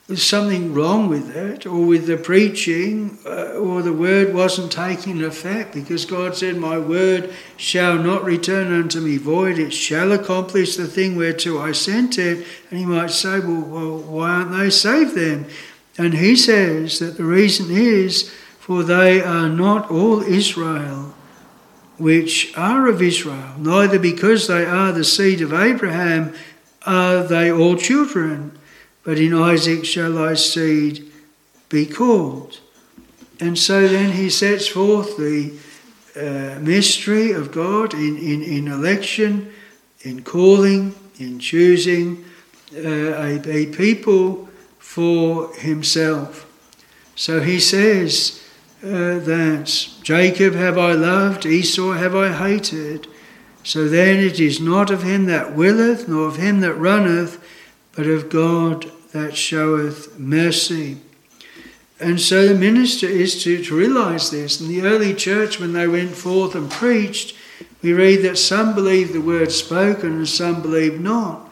there's 0.07 0.23
something 0.23 0.73
wrong 0.73 1.07
with 1.07 1.33
it, 1.33 1.65
or 1.65 1.85
with 1.85 2.07
the 2.07 2.17
preaching, 2.17 3.17
uh, 3.25 3.53
or 3.53 3.81
the 3.81 3.93
word 3.93 4.33
wasn't 4.33 4.69
taking 4.69 5.23
effect, 5.23 5.73
because 5.73 6.03
God 6.03 6.35
said, 6.35 6.57
My 6.57 6.77
word 6.77 7.33
shall 7.55 7.97
not 7.97 8.25
return 8.25 8.73
unto 8.73 8.99
me 8.99 9.15
void, 9.15 9.57
it 9.57 9.71
shall 9.71 10.11
accomplish 10.11 10.75
the 10.75 10.87
thing 10.87 11.15
whereto 11.15 11.57
I 11.57 11.71
sent 11.71 12.17
it. 12.17 12.45
And 12.69 12.79
he 12.79 12.85
might 12.85 13.11
say, 13.11 13.39
Well, 13.39 13.61
well 13.61 13.97
why 13.99 14.29
aren't 14.31 14.51
they 14.51 14.69
saved 14.69 15.15
then? 15.15 15.47
And 15.97 16.15
he 16.15 16.35
says 16.35 16.99
that 16.99 17.15
the 17.15 17.23
reason 17.23 17.67
is, 17.71 18.29
For 18.59 18.83
they 18.83 19.21
are 19.21 19.47
not 19.47 19.89
all 19.89 20.21
Israel, 20.21 21.13
which 21.97 22.53
are 22.57 22.87
of 22.87 23.01
Israel, 23.01 23.53
neither 23.57 23.99
because 23.99 24.47
they 24.47 24.65
are 24.65 24.91
the 24.91 25.05
seed 25.05 25.39
of 25.39 25.53
Abraham 25.53 26.33
are 26.85 27.23
they 27.23 27.49
all 27.49 27.77
children 27.77 28.59
but 29.03 29.19
in 29.19 29.33
Isaac 29.33 29.85
shall 29.85 30.13
thy 30.13 30.33
seed 30.33 31.11
be 31.69 31.85
called. 31.85 32.59
And 33.39 33.57
so 33.57 33.87
then 33.87 34.13
he 34.13 34.29
sets 34.29 34.67
forth 34.67 35.17
the 35.17 35.53
uh, 36.15 36.59
mystery 36.59 37.31
of 37.31 37.51
God 37.51 37.93
in, 37.93 38.17
in, 38.17 38.41
in 38.43 38.67
election, 38.67 39.51
in 40.01 40.23
calling, 40.23 40.95
in 41.19 41.39
choosing 41.39 42.23
uh, 42.75 42.79
a, 42.79 43.49
a 43.49 43.65
people 43.67 44.47
for 44.79 45.53
himself. 45.55 46.49
So 47.15 47.41
he 47.41 47.59
says 47.59 48.43
uh, 48.83 49.19
that 49.19 49.89
Jacob 50.03 50.53
have 50.53 50.77
I 50.77 50.93
loved, 50.93 51.45
Esau 51.45 51.93
have 51.93 52.15
I 52.15 52.31
hated. 52.31 53.07
So 53.63 53.87
then 53.87 54.19
it 54.19 54.39
is 54.39 54.59
not 54.59 54.91
of 54.91 55.03
him 55.03 55.25
that 55.25 55.55
willeth, 55.55 56.07
nor 56.07 56.27
of 56.27 56.37
him 56.37 56.59
that 56.61 56.73
runneth, 56.75 57.43
but 57.95 58.07
of 58.07 58.29
God 58.29 58.91
that 59.11 59.35
showeth 59.37 60.19
mercy. 60.19 60.97
And 61.99 62.19
so 62.19 62.47
the 62.47 62.55
minister 62.55 63.07
is 63.07 63.43
to, 63.43 63.63
to 63.63 63.75
realize 63.75 64.31
this. 64.31 64.59
In 64.59 64.67
the 64.67 64.81
early 64.81 65.13
church, 65.13 65.59
when 65.59 65.73
they 65.73 65.87
went 65.87 66.11
forth 66.11 66.55
and 66.55 66.69
preached, 66.69 67.35
we 67.81 67.93
read 67.93 68.23
that 68.23 68.37
some 68.37 68.73
believed 68.73 69.13
the 69.13 69.21
word 69.21 69.51
spoken 69.51 70.13
and 70.13 70.27
some 70.27 70.61
believed 70.61 70.99
not. 70.99 71.51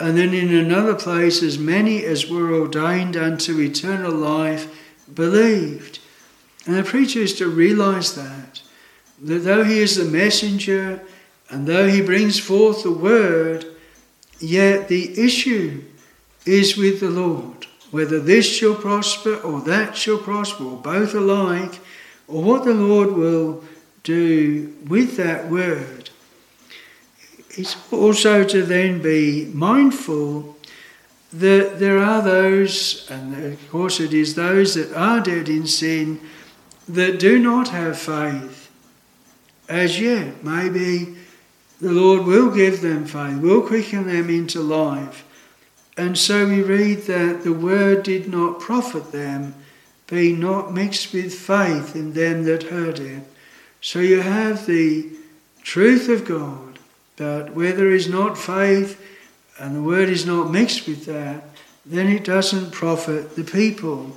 And 0.00 0.16
then 0.16 0.32
in 0.32 0.54
another 0.54 0.94
place, 0.94 1.42
as 1.42 1.58
many 1.58 2.04
as 2.04 2.30
were 2.30 2.52
ordained 2.52 3.16
unto 3.16 3.60
eternal 3.60 4.12
life 4.12 4.74
believed. 5.12 5.98
And 6.66 6.76
the 6.76 6.84
preacher 6.84 7.20
is 7.20 7.34
to 7.38 7.48
realize 7.48 8.14
that, 8.14 8.62
that 9.22 9.40
though 9.40 9.64
he 9.64 9.78
is 9.80 9.96
the 9.96 10.04
messenger 10.04 11.02
and 11.50 11.66
though 11.66 11.88
he 11.88 12.02
brings 12.02 12.38
forth 12.38 12.82
the 12.82 12.92
word, 12.92 13.66
Yet 14.40 14.88
the 14.88 15.20
issue 15.20 15.82
is 16.46 16.76
with 16.76 17.00
the 17.00 17.10
Lord, 17.10 17.66
whether 17.90 18.20
this 18.20 18.46
shall 18.46 18.74
prosper 18.74 19.36
or 19.36 19.60
that 19.62 19.96
shall 19.96 20.18
prosper, 20.18 20.64
or 20.64 20.76
both 20.76 21.14
alike, 21.14 21.80
or 22.26 22.42
what 22.42 22.64
the 22.64 22.74
Lord 22.74 23.12
will 23.12 23.64
do 24.02 24.74
with 24.86 25.16
that 25.16 25.50
word. 25.50 26.10
It's 27.50 27.76
also 27.92 28.44
to 28.44 28.62
then 28.62 29.02
be 29.02 29.50
mindful 29.52 30.56
that 31.32 31.78
there 31.78 31.98
are 31.98 32.22
those, 32.22 33.06
and 33.10 33.52
of 33.52 33.70
course 33.70 34.00
it 34.00 34.14
is 34.14 34.34
those 34.34 34.74
that 34.74 34.96
are 34.96 35.20
dead 35.20 35.48
in 35.48 35.66
sin, 35.66 36.20
that 36.88 37.18
do 37.18 37.38
not 37.38 37.68
have 37.68 37.98
faith 37.98 38.70
as 39.68 40.00
yet. 40.00 40.42
Maybe 40.42 41.17
the 41.80 41.92
Lord 41.92 42.26
will 42.26 42.50
give 42.50 42.80
them 42.80 43.04
faith, 43.04 43.38
will 43.38 43.62
quicken 43.62 44.06
them 44.06 44.28
into 44.28 44.60
life. 44.60 45.24
And 45.96 46.16
so 46.16 46.46
we 46.46 46.62
read 46.62 47.02
that 47.02 47.42
the 47.42 47.52
word 47.52 48.02
did 48.02 48.28
not 48.28 48.60
profit 48.60 49.12
them, 49.12 49.54
being 50.06 50.40
not 50.40 50.72
mixed 50.72 51.12
with 51.12 51.34
faith 51.34 51.94
in 51.94 52.12
them 52.12 52.44
that 52.44 52.64
heard 52.64 52.98
it. 52.98 53.22
So 53.80 54.00
you 54.00 54.20
have 54.20 54.66
the 54.66 55.10
truth 55.62 56.08
of 56.08 56.24
God. 56.24 56.78
But 57.16 57.52
where 57.52 57.72
there 57.72 57.90
is 57.90 58.08
not 58.08 58.38
faith 58.38 59.04
and 59.58 59.74
the 59.74 59.82
word 59.82 60.08
is 60.08 60.24
not 60.24 60.52
mixed 60.52 60.86
with 60.86 61.04
that, 61.06 61.42
then 61.84 62.06
it 62.06 62.24
doesn't 62.24 62.70
profit 62.70 63.34
the 63.34 63.42
people. 63.42 64.16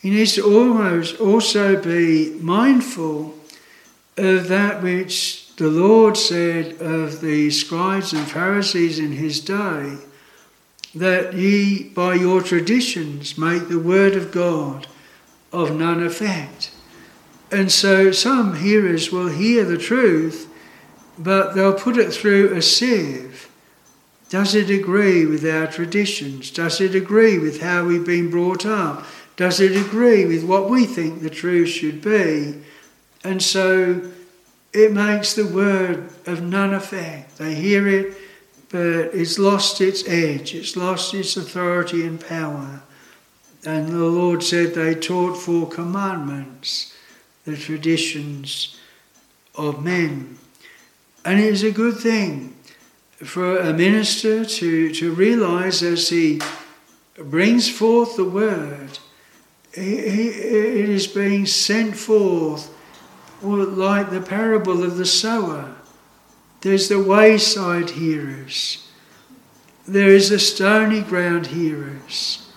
He 0.00 0.10
needs 0.10 0.34
to 0.34 0.42
almost 0.42 1.20
also 1.20 1.80
be 1.80 2.36
mindful 2.40 3.34
of 4.16 4.48
that 4.48 4.82
which 4.82 5.51
the 5.62 5.70
Lord 5.70 6.16
said 6.16 6.82
of 6.82 7.20
the 7.20 7.48
scribes 7.52 8.12
and 8.12 8.28
Pharisees 8.28 8.98
in 8.98 9.12
his 9.12 9.38
day 9.38 9.96
that 10.92 11.34
ye 11.34 11.84
by 11.84 12.14
your 12.14 12.42
traditions 12.42 13.38
make 13.38 13.68
the 13.68 13.78
word 13.78 14.16
of 14.16 14.32
God 14.32 14.88
of 15.52 15.76
none 15.76 16.02
effect. 16.02 16.72
And 17.52 17.70
so 17.70 18.10
some 18.10 18.56
hearers 18.56 19.12
will 19.12 19.28
hear 19.28 19.64
the 19.64 19.78
truth, 19.78 20.52
but 21.16 21.54
they'll 21.54 21.78
put 21.78 21.96
it 21.96 22.12
through 22.12 22.52
a 22.56 22.60
sieve. 22.60 23.48
Does 24.30 24.56
it 24.56 24.68
agree 24.68 25.26
with 25.26 25.44
our 25.48 25.68
traditions? 25.68 26.50
Does 26.50 26.80
it 26.80 26.96
agree 26.96 27.38
with 27.38 27.60
how 27.60 27.84
we've 27.84 28.04
been 28.04 28.32
brought 28.32 28.66
up? 28.66 29.06
Does 29.36 29.60
it 29.60 29.76
agree 29.76 30.24
with 30.24 30.42
what 30.42 30.68
we 30.68 30.86
think 30.86 31.22
the 31.22 31.30
truth 31.30 31.68
should 31.68 32.02
be? 32.02 32.60
And 33.22 33.40
so 33.40 34.10
it 34.72 34.92
makes 34.92 35.34
the 35.34 35.46
word 35.46 36.10
of 36.26 36.42
none 36.42 36.72
effect. 36.72 37.38
They 37.38 37.54
hear 37.54 37.86
it, 37.86 38.16
but 38.70 39.14
it's 39.14 39.38
lost 39.38 39.80
its 39.80 40.06
edge, 40.08 40.54
it's 40.54 40.76
lost 40.76 41.12
its 41.14 41.36
authority 41.36 42.06
and 42.06 42.20
power. 42.20 42.82
And 43.64 43.88
the 43.88 43.98
Lord 43.98 44.42
said 44.42 44.74
they 44.74 44.94
taught 44.94 45.36
for 45.36 45.68
commandments, 45.68 46.94
the 47.44 47.56
traditions 47.56 48.78
of 49.54 49.84
men. 49.84 50.38
And 51.24 51.38
it 51.38 51.46
is 51.46 51.62
a 51.62 51.70
good 51.70 51.98
thing 51.98 52.56
for 53.22 53.58
a 53.58 53.72
minister 53.72 54.44
to, 54.44 54.92
to 54.94 55.12
realize 55.12 55.82
as 55.82 56.08
he 56.08 56.40
brings 57.16 57.68
forth 57.68 58.16
the 58.16 58.24
word, 58.24 58.98
it 59.74 60.88
is 60.88 61.06
being 61.06 61.46
sent 61.46 61.96
forth 61.96 62.71
like 63.42 64.10
the 64.10 64.20
parable 64.20 64.82
of 64.82 64.96
the 64.96 65.06
sower. 65.06 65.74
There's 66.60 66.88
the 66.88 67.02
wayside 67.02 67.90
hearers. 67.90 68.88
There 69.86 70.08
is 70.08 70.30
the 70.30 70.38
stony 70.38 71.00
ground 71.00 71.48
hearers. 71.48 72.48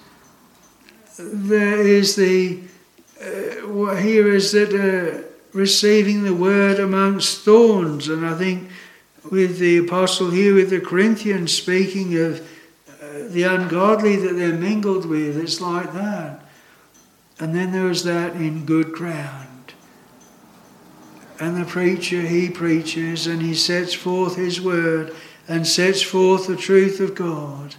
There 1.17 1.79
is 1.79 2.15
the 2.15 2.61
uh, 3.19 3.95
hearers 3.95 4.51
that 4.51 4.73
are 4.73 5.25
receiving 5.53 6.23
the 6.23 6.35
word 6.35 6.79
amongst 6.79 7.41
thorns. 7.41 8.09
And 8.09 8.25
I 8.25 8.35
think 8.35 8.69
with 9.31 9.57
the 9.57 9.77
apostle 9.77 10.29
here 10.29 10.53
with 10.53 10.69
the 10.69 10.81
Corinthians 10.81 11.51
speaking 11.51 12.15
of 12.17 12.41
uh, 12.41 13.27
the 13.29 13.43
ungodly 13.43 14.17
that 14.17 14.33
they're 14.33 14.53
mingled 14.53 15.05
with, 15.05 15.37
it's 15.37 15.61
like 15.61 15.93
that. 15.93 16.41
And 17.39 17.55
then 17.55 17.71
there 17.71 17.89
is 17.89 18.03
that 18.03 18.35
in 18.35 18.65
good 18.65 18.91
ground. 18.91 19.44
And 21.39 21.57
the 21.57 21.65
preacher, 21.65 22.21
he 22.21 22.49
preaches 22.49 23.27
and 23.27 23.41
he 23.41 23.53
sets 23.53 23.93
forth 23.93 24.35
his 24.35 24.61
word 24.61 25.13
and 25.47 25.67
sets 25.67 26.01
forth 26.01 26.47
the 26.47 26.55
truth 26.55 26.99
of 26.99 27.15
God 27.15 27.75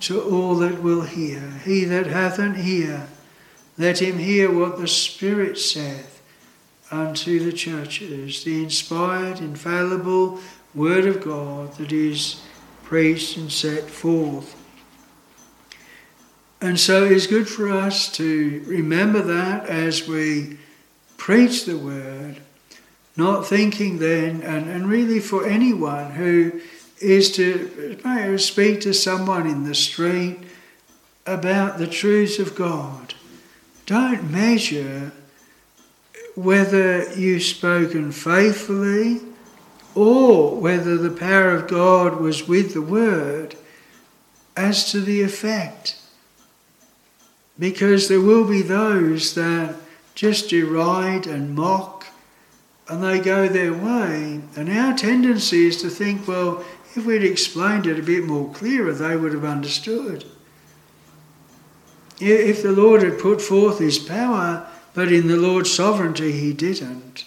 to 0.00 0.20
all 0.22 0.54
that 0.56 0.82
will 0.82 1.02
hear. 1.02 1.40
He 1.64 1.84
that 1.84 2.06
hath 2.06 2.38
an 2.38 2.56
ear, 2.58 3.08
let 3.76 4.00
him 4.00 4.18
hear 4.18 4.52
what 4.52 4.78
the 4.78 4.88
Spirit 4.88 5.58
saith 5.58 6.22
unto 6.90 7.40
the 7.40 7.52
churches, 7.52 8.44
the 8.44 8.62
inspired, 8.62 9.40
infallible 9.40 10.40
word 10.74 11.06
of 11.06 11.22
God 11.22 11.74
that 11.78 11.92
is 11.92 12.40
preached 12.84 13.36
and 13.36 13.50
set 13.50 13.90
forth. 13.90 14.54
And 16.60 16.78
so 16.78 17.04
it's 17.04 17.26
good 17.26 17.48
for 17.48 17.70
us 17.70 18.10
to 18.12 18.62
remember 18.66 19.20
that 19.22 19.66
as 19.66 20.06
we 20.06 20.58
preach 21.16 21.64
the 21.64 21.76
word 21.76 22.40
not 23.16 23.46
thinking 23.46 23.98
then, 23.98 24.42
and, 24.42 24.68
and 24.68 24.88
really 24.88 25.20
for 25.20 25.46
anyone 25.46 26.12
who 26.12 26.60
is 27.00 27.32
to 27.32 28.38
speak 28.38 28.80
to 28.82 28.92
someone 28.92 29.46
in 29.46 29.64
the 29.64 29.74
street 29.74 30.38
about 31.26 31.78
the 31.78 31.86
truths 31.86 32.38
of 32.38 32.54
God. 32.54 33.14
Don't 33.86 34.30
measure 34.30 35.12
whether 36.34 37.10
you've 37.14 37.42
spoken 37.42 38.12
faithfully 38.12 39.20
or 39.94 40.54
whether 40.60 40.96
the 40.98 41.10
power 41.10 41.50
of 41.52 41.68
God 41.68 42.20
was 42.20 42.46
with 42.46 42.74
the 42.74 42.82
word 42.82 43.56
as 44.56 44.90
to 44.92 45.00
the 45.00 45.22
effect. 45.22 45.96
Because 47.58 48.08
there 48.08 48.20
will 48.20 48.46
be 48.46 48.60
those 48.60 49.34
that 49.34 49.76
just 50.14 50.50
deride 50.50 51.26
and 51.26 51.54
mock 51.54 51.95
and 52.88 53.02
they 53.02 53.18
go 53.18 53.48
their 53.48 53.72
way. 53.72 54.40
And 54.56 54.70
our 54.70 54.96
tendency 54.96 55.66
is 55.66 55.80
to 55.82 55.90
think, 55.90 56.26
well, 56.28 56.64
if 56.94 57.04
we'd 57.04 57.24
explained 57.24 57.86
it 57.86 57.98
a 57.98 58.02
bit 58.02 58.24
more 58.24 58.52
clearer, 58.52 58.92
they 58.92 59.16
would 59.16 59.32
have 59.32 59.44
understood. 59.44 60.24
If 62.18 62.62
the 62.62 62.72
Lord 62.72 63.02
had 63.02 63.18
put 63.18 63.42
forth 63.42 63.78
his 63.78 63.98
power, 63.98 64.66
but 64.94 65.12
in 65.12 65.26
the 65.26 65.36
Lord's 65.36 65.72
sovereignty 65.72 66.32
he 66.32 66.52
didn't. 66.52 67.26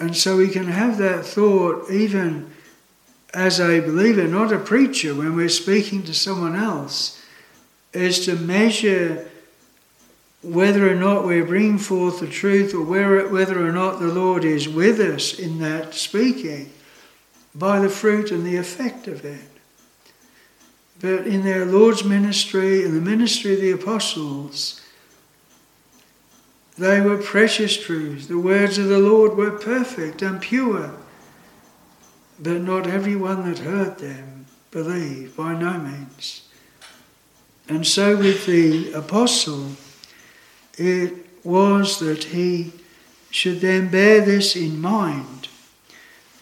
And 0.00 0.16
so 0.16 0.36
we 0.36 0.48
can 0.48 0.66
have 0.66 0.98
that 0.98 1.24
thought 1.24 1.88
even 1.90 2.50
as 3.32 3.60
a 3.60 3.80
believer, 3.80 4.26
not 4.26 4.52
a 4.52 4.58
preacher, 4.58 5.14
when 5.14 5.36
we're 5.36 5.48
speaking 5.48 6.02
to 6.04 6.14
someone 6.14 6.56
else, 6.56 7.20
is 7.92 8.24
to 8.24 8.34
measure 8.34 9.30
whether 10.44 10.90
or 10.90 10.94
not 10.94 11.24
we're 11.24 11.44
bringing 11.44 11.78
forth 11.78 12.20
the 12.20 12.26
truth 12.26 12.74
or 12.74 12.82
whether 12.82 13.66
or 13.66 13.72
not 13.72 13.98
the 13.98 14.12
Lord 14.12 14.44
is 14.44 14.68
with 14.68 15.00
us 15.00 15.38
in 15.38 15.58
that 15.60 15.94
speaking 15.94 16.70
by 17.54 17.80
the 17.80 17.88
fruit 17.88 18.30
and 18.30 18.44
the 18.44 18.56
effect 18.56 19.08
of 19.08 19.24
it. 19.24 19.40
But 21.00 21.26
in 21.26 21.44
their 21.44 21.64
Lord's 21.64 22.04
ministry 22.04 22.84
and 22.84 22.94
the 22.94 23.00
ministry 23.00 23.54
of 23.54 23.60
the 23.60 23.72
apostles, 23.72 24.80
they 26.76 27.00
were 27.00 27.18
precious 27.18 27.76
truths. 27.76 28.26
The 28.26 28.38
words 28.38 28.78
of 28.78 28.88
the 28.88 28.98
Lord 28.98 29.36
were 29.36 29.52
perfect 29.52 30.22
and 30.22 30.40
pure. 30.40 30.94
But 32.40 32.62
not 32.62 32.86
everyone 32.86 33.48
that 33.48 33.60
heard 33.60 33.98
them 33.98 34.46
believed, 34.70 35.36
by 35.36 35.54
no 35.54 35.78
means. 35.78 36.48
And 37.68 37.86
so 37.86 38.16
with 38.16 38.46
the 38.46 38.92
apostle, 38.92 39.70
it 40.78 41.26
was 41.44 41.98
that 42.00 42.24
he 42.24 42.72
should 43.30 43.60
then 43.60 43.88
bear 43.88 44.20
this 44.20 44.56
in 44.56 44.80
mind, 44.80 45.48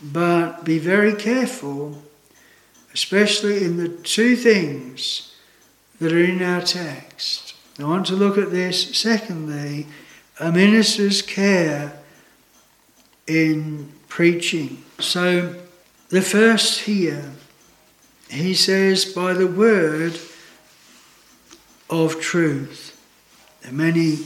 but 0.03 0.65
be 0.65 0.79
very 0.79 1.15
careful, 1.15 2.03
especially 2.93 3.65
in 3.65 3.77
the 3.77 3.89
two 3.89 4.37
things 4.37 5.35
that 6.01 6.13
are 6.13 6.25
in 6.25 6.43
our 6.43 6.61
text. 6.61 7.55
I 7.79 7.85
want 7.85 8.07
to 8.07 8.15
look 8.15 8.37
at 8.37 8.51
this, 8.51 8.97
secondly, 8.97 9.87
a 10.39 10.53
minister's 10.53 11.23
care 11.23 11.99
in 13.27 13.93
preaching. 14.09 14.85
So, 14.99 15.55
the 16.11 16.21
first 16.21 16.81
here, 16.81 17.33
he 18.29 18.53
says, 18.55 19.07
by 19.07 19.33
the 19.33 19.47
word 19.47 20.19
of 21.89 22.21
truth. 22.21 22.92
There 23.63 23.71
are 23.71 23.75
many 23.75 24.19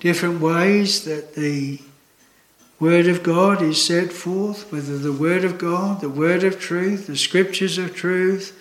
different 0.00 0.40
ways 0.40 1.04
that 1.04 1.36
the 1.36 1.78
Word 2.80 3.06
of 3.06 3.22
God 3.22 3.62
is 3.62 3.80
set 3.80 4.12
forth, 4.12 4.72
whether 4.72 4.98
the 4.98 5.12
Word 5.12 5.44
of 5.44 5.56
God, 5.56 6.00
the 6.00 6.08
Word 6.08 6.42
of 6.42 6.58
truth, 6.58 7.06
the 7.06 7.16
Scriptures 7.16 7.78
of 7.78 7.94
truth, 7.94 8.58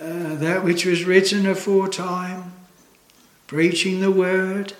uh, 0.00 0.34
that 0.36 0.64
which 0.64 0.86
was 0.86 1.04
written 1.04 1.44
aforetime, 1.44 2.52
preaching 3.46 4.00
the 4.00 4.10
Word. 4.10 4.72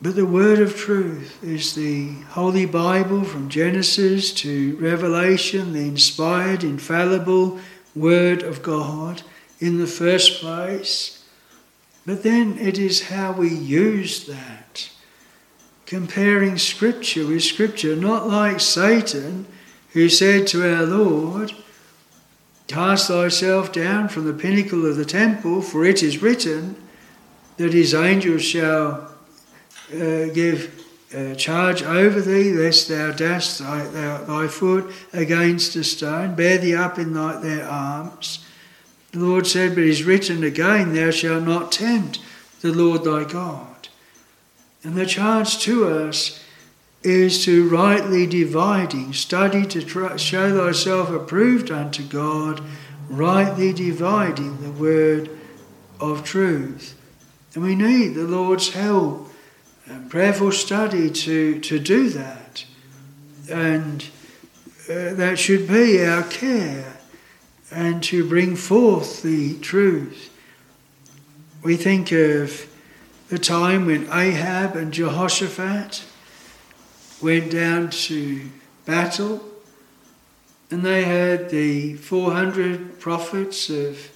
But 0.00 0.14
the 0.14 0.24
Word 0.24 0.60
of 0.60 0.76
truth 0.76 1.42
is 1.42 1.74
the 1.74 2.12
Holy 2.28 2.64
Bible 2.64 3.24
from 3.24 3.48
Genesis 3.48 4.32
to 4.34 4.76
Revelation, 4.76 5.72
the 5.72 5.80
inspired, 5.80 6.62
infallible 6.62 7.58
Word 7.96 8.44
of 8.44 8.62
God 8.62 9.22
in 9.58 9.78
the 9.78 9.88
first 9.88 10.40
place. 10.40 11.15
But 12.06 12.22
then 12.22 12.56
it 12.58 12.78
is 12.78 13.08
how 13.08 13.32
we 13.32 13.48
use 13.48 14.26
that. 14.26 14.90
Comparing 15.86 16.56
Scripture 16.56 17.26
with 17.26 17.42
Scripture, 17.42 17.96
not 17.96 18.28
like 18.28 18.60
Satan, 18.60 19.46
who 19.92 20.08
said 20.08 20.46
to 20.48 20.62
our 20.74 20.84
Lord, 20.84 21.52
Cast 22.68 23.08
thyself 23.08 23.72
down 23.72 24.08
from 24.08 24.24
the 24.24 24.32
pinnacle 24.32 24.86
of 24.86 24.96
the 24.96 25.04
temple, 25.04 25.62
for 25.62 25.84
it 25.84 26.02
is 26.02 26.22
written 26.22 26.76
that 27.58 27.72
his 27.72 27.94
angels 27.94 28.42
shall 28.42 29.10
uh, 29.94 30.26
give 30.34 30.84
uh, 31.14 31.34
charge 31.34 31.82
over 31.82 32.20
thee, 32.20 32.52
lest 32.52 32.88
thou 32.88 33.12
dash 33.12 33.58
thy, 33.58 33.86
thy, 33.86 34.24
thy, 34.24 34.48
foot 34.48 34.92
against 35.12 35.76
a 35.76 35.84
stone. 35.84 36.34
Bear 36.34 36.58
thee 36.58 36.74
up 36.74 36.98
in 36.98 37.14
thy, 37.14 37.40
their 37.40 37.68
arms. 37.68 38.45
The 39.12 39.18
Lord 39.18 39.46
said, 39.46 39.74
But 39.74 39.84
it 39.84 39.90
is 39.90 40.04
written 40.04 40.44
again, 40.44 40.94
Thou 40.94 41.10
shalt 41.10 41.44
not 41.44 41.72
tempt 41.72 42.20
the 42.60 42.72
Lord 42.72 43.04
thy 43.04 43.24
God. 43.24 43.88
And 44.82 44.94
the 44.94 45.06
charge 45.06 45.58
to 45.60 45.88
us 45.88 46.42
is 47.02 47.44
to 47.44 47.68
rightly 47.68 48.26
dividing, 48.26 49.12
study 49.12 49.64
to 49.66 49.82
try, 49.82 50.16
show 50.16 50.56
thyself 50.56 51.10
approved 51.10 51.70
unto 51.70 52.02
God, 52.02 52.60
rightly 53.08 53.72
dividing 53.72 54.60
the 54.60 54.72
word 54.72 55.30
of 56.00 56.24
truth. 56.24 57.00
And 57.54 57.62
we 57.62 57.74
need 57.74 58.14
the 58.14 58.24
Lord's 58.24 58.74
help 58.74 59.30
and 59.86 60.10
prayerful 60.10 60.52
study 60.52 61.10
to, 61.10 61.60
to 61.60 61.78
do 61.78 62.10
that. 62.10 62.64
And 63.50 64.02
uh, 64.90 65.14
that 65.14 65.38
should 65.38 65.68
be 65.68 66.04
our 66.04 66.24
care 66.24 66.95
and 67.70 68.02
to 68.04 68.28
bring 68.28 68.56
forth 68.56 69.22
the 69.22 69.58
truth. 69.58 70.30
We 71.62 71.76
think 71.76 72.12
of 72.12 72.66
the 73.28 73.38
time 73.38 73.86
when 73.86 74.08
Ahab 74.12 74.76
and 74.76 74.92
Jehoshaphat 74.92 76.04
went 77.20 77.50
down 77.50 77.90
to 77.90 78.48
battle 78.84 79.42
and 80.70 80.84
they 80.84 81.04
had 81.04 81.50
the 81.50 81.94
400 81.94 83.00
prophets 83.00 83.70
of 83.70 84.10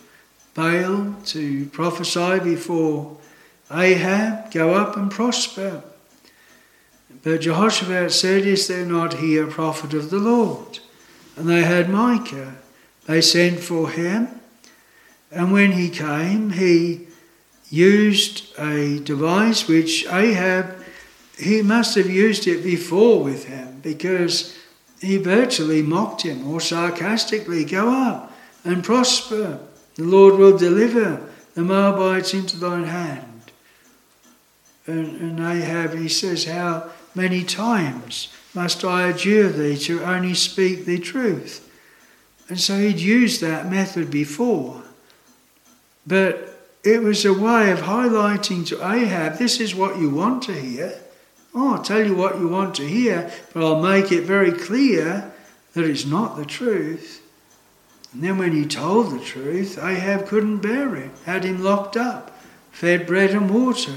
Baal 0.54 1.16
to 1.26 1.66
prophesy 1.66 2.40
before 2.40 3.16
Ahab, 3.70 4.50
go 4.50 4.74
up 4.74 4.96
and 4.96 5.10
prosper. 5.10 5.82
But 7.22 7.42
Jehoshaphat 7.42 8.10
said, 8.12 8.44
Is 8.46 8.66
there 8.66 8.84
not 8.84 9.14
here 9.14 9.46
a 9.46 9.50
prophet 9.50 9.94
of 9.94 10.10
the 10.10 10.18
Lord? 10.18 10.80
And 11.36 11.48
they 11.48 11.62
had 11.62 11.88
Micah. 11.88 12.56
They 13.10 13.22
sent 13.22 13.58
for 13.58 13.90
him, 13.90 14.28
and 15.32 15.50
when 15.50 15.72
he 15.72 15.88
came, 15.90 16.50
he 16.50 17.08
used 17.68 18.56
a 18.56 19.00
device 19.00 19.66
which 19.66 20.06
Ahab, 20.06 20.76
he 21.36 21.60
must 21.60 21.96
have 21.96 22.08
used 22.08 22.46
it 22.46 22.62
before 22.62 23.24
with 23.24 23.46
him 23.46 23.80
because 23.82 24.56
he 25.00 25.16
virtually 25.16 25.82
mocked 25.82 26.22
him 26.22 26.46
or 26.46 26.60
sarcastically, 26.60 27.64
Go 27.64 27.88
up 27.88 28.32
and 28.62 28.84
prosper. 28.84 29.58
The 29.96 30.04
Lord 30.04 30.36
will 30.36 30.56
deliver 30.56 31.28
the 31.54 31.62
Moabites 31.62 32.32
into 32.32 32.58
thine 32.58 32.84
hand. 32.84 33.50
And, 34.86 35.20
and 35.20 35.40
Ahab, 35.40 35.98
he 35.98 36.08
says, 36.08 36.44
How 36.44 36.90
many 37.16 37.42
times 37.42 38.28
must 38.54 38.84
I 38.84 39.08
adjure 39.08 39.48
thee 39.48 39.76
to 39.78 40.04
only 40.04 40.34
speak 40.34 40.84
the 40.84 41.00
truth? 41.00 41.66
And 42.50 42.60
so 42.60 42.76
he'd 42.78 42.98
used 42.98 43.40
that 43.40 43.70
method 43.70 44.10
before. 44.10 44.82
But 46.06 46.60
it 46.84 47.02
was 47.02 47.24
a 47.24 47.32
way 47.32 47.70
of 47.70 47.80
highlighting 47.80 48.66
to 48.66 48.86
Ahab, 48.86 49.38
this 49.38 49.58
is 49.58 49.74
what 49.74 49.98
you 49.98 50.10
want 50.10 50.42
to 50.42 50.52
hear. 50.52 51.00
Oh, 51.54 51.74
I'll 51.76 51.82
tell 51.82 52.04
you 52.04 52.14
what 52.14 52.38
you 52.38 52.48
want 52.48 52.74
to 52.76 52.86
hear, 52.86 53.32
but 53.54 53.64
I'll 53.64 53.80
make 53.80 54.12
it 54.12 54.24
very 54.24 54.52
clear 54.52 55.32
that 55.72 55.84
it's 55.84 56.04
not 56.04 56.36
the 56.36 56.44
truth. 56.44 57.22
And 58.12 58.22
then 58.22 58.36
when 58.36 58.52
he 58.52 58.66
told 58.66 59.10
the 59.10 59.24
truth, 59.24 59.78
Ahab 59.78 60.26
couldn't 60.26 60.58
bear 60.58 60.94
it, 60.96 61.10
had 61.24 61.44
him 61.44 61.62
locked 61.62 61.96
up, 61.96 62.36
fed 62.70 63.06
bread 63.06 63.30
and 63.30 63.48
water 63.48 63.94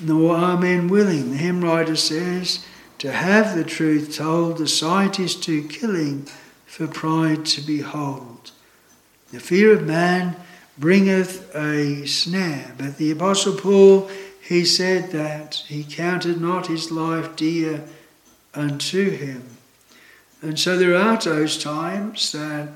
nor 0.00 0.36
are 0.36 0.58
men 0.58 0.88
willing, 0.88 1.30
the 1.30 1.36
hymn 1.36 1.62
writer 1.62 1.96
says, 1.96 2.64
to 2.98 3.12
have 3.12 3.56
the 3.56 3.64
truth 3.64 4.16
told, 4.16 4.58
the 4.58 4.68
sight 4.68 5.18
is 5.18 5.34
too 5.34 5.66
killing 5.68 6.26
for 6.66 6.86
pride 6.86 7.44
to 7.46 7.60
behold. 7.60 8.52
The 9.32 9.40
fear 9.40 9.72
of 9.72 9.86
man 9.86 10.36
bringeth 10.78 11.54
a 11.54 12.06
snare. 12.06 12.74
But 12.78 12.96
the 12.96 13.10
Apostle 13.10 13.56
Paul, 13.56 14.10
he 14.40 14.64
said 14.64 15.10
that 15.12 15.56
he 15.66 15.84
counted 15.84 16.40
not 16.40 16.66
his 16.66 16.90
life 16.90 17.36
dear 17.36 17.84
unto 18.54 19.10
him. 19.10 19.44
And 20.42 20.58
so 20.58 20.76
there 20.76 20.96
are 20.96 21.18
those 21.18 21.62
times 21.62 22.32
that 22.32 22.68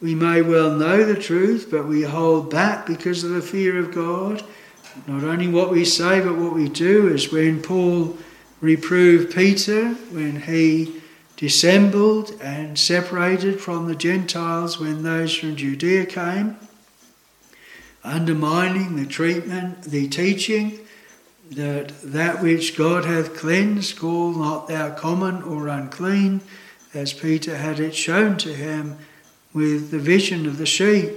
we 0.00 0.14
may 0.14 0.42
well 0.42 0.70
know 0.70 1.04
the 1.04 1.20
truth, 1.20 1.68
but 1.70 1.86
we 1.86 2.02
hold 2.02 2.50
back 2.50 2.86
because 2.86 3.24
of 3.24 3.30
the 3.30 3.42
fear 3.42 3.78
of 3.78 3.94
God 3.94 4.44
not 5.06 5.24
only 5.24 5.48
what 5.48 5.70
we 5.70 5.84
say, 5.84 6.20
but 6.20 6.36
what 6.36 6.54
we 6.54 6.68
do, 6.68 7.08
is 7.08 7.30
when 7.30 7.62
Paul 7.62 8.16
reproved 8.60 9.34
Peter 9.34 9.90
when 10.10 10.42
he 10.42 11.00
dissembled 11.36 12.32
and 12.40 12.78
separated 12.78 13.60
from 13.60 13.86
the 13.86 13.94
Gentiles 13.94 14.78
when 14.80 15.02
those 15.02 15.34
from 15.34 15.56
Judea 15.56 16.06
came, 16.06 16.56
undermining 18.02 18.96
the 18.96 19.06
treatment, 19.06 19.82
the 19.82 20.08
teaching 20.08 20.78
that 21.50 21.92
that 22.02 22.42
which 22.42 22.76
God 22.76 23.04
hath 23.04 23.36
cleansed, 23.36 23.98
call 23.98 24.32
not 24.32 24.68
thou 24.68 24.90
common 24.90 25.42
or 25.42 25.68
unclean, 25.68 26.40
as 26.94 27.12
Peter 27.12 27.56
had 27.56 27.78
it 27.78 27.94
shown 27.94 28.36
to 28.38 28.54
him 28.54 28.96
with 29.52 29.90
the 29.90 29.98
vision 29.98 30.46
of 30.46 30.58
the 30.58 30.66
sheep 30.66 31.10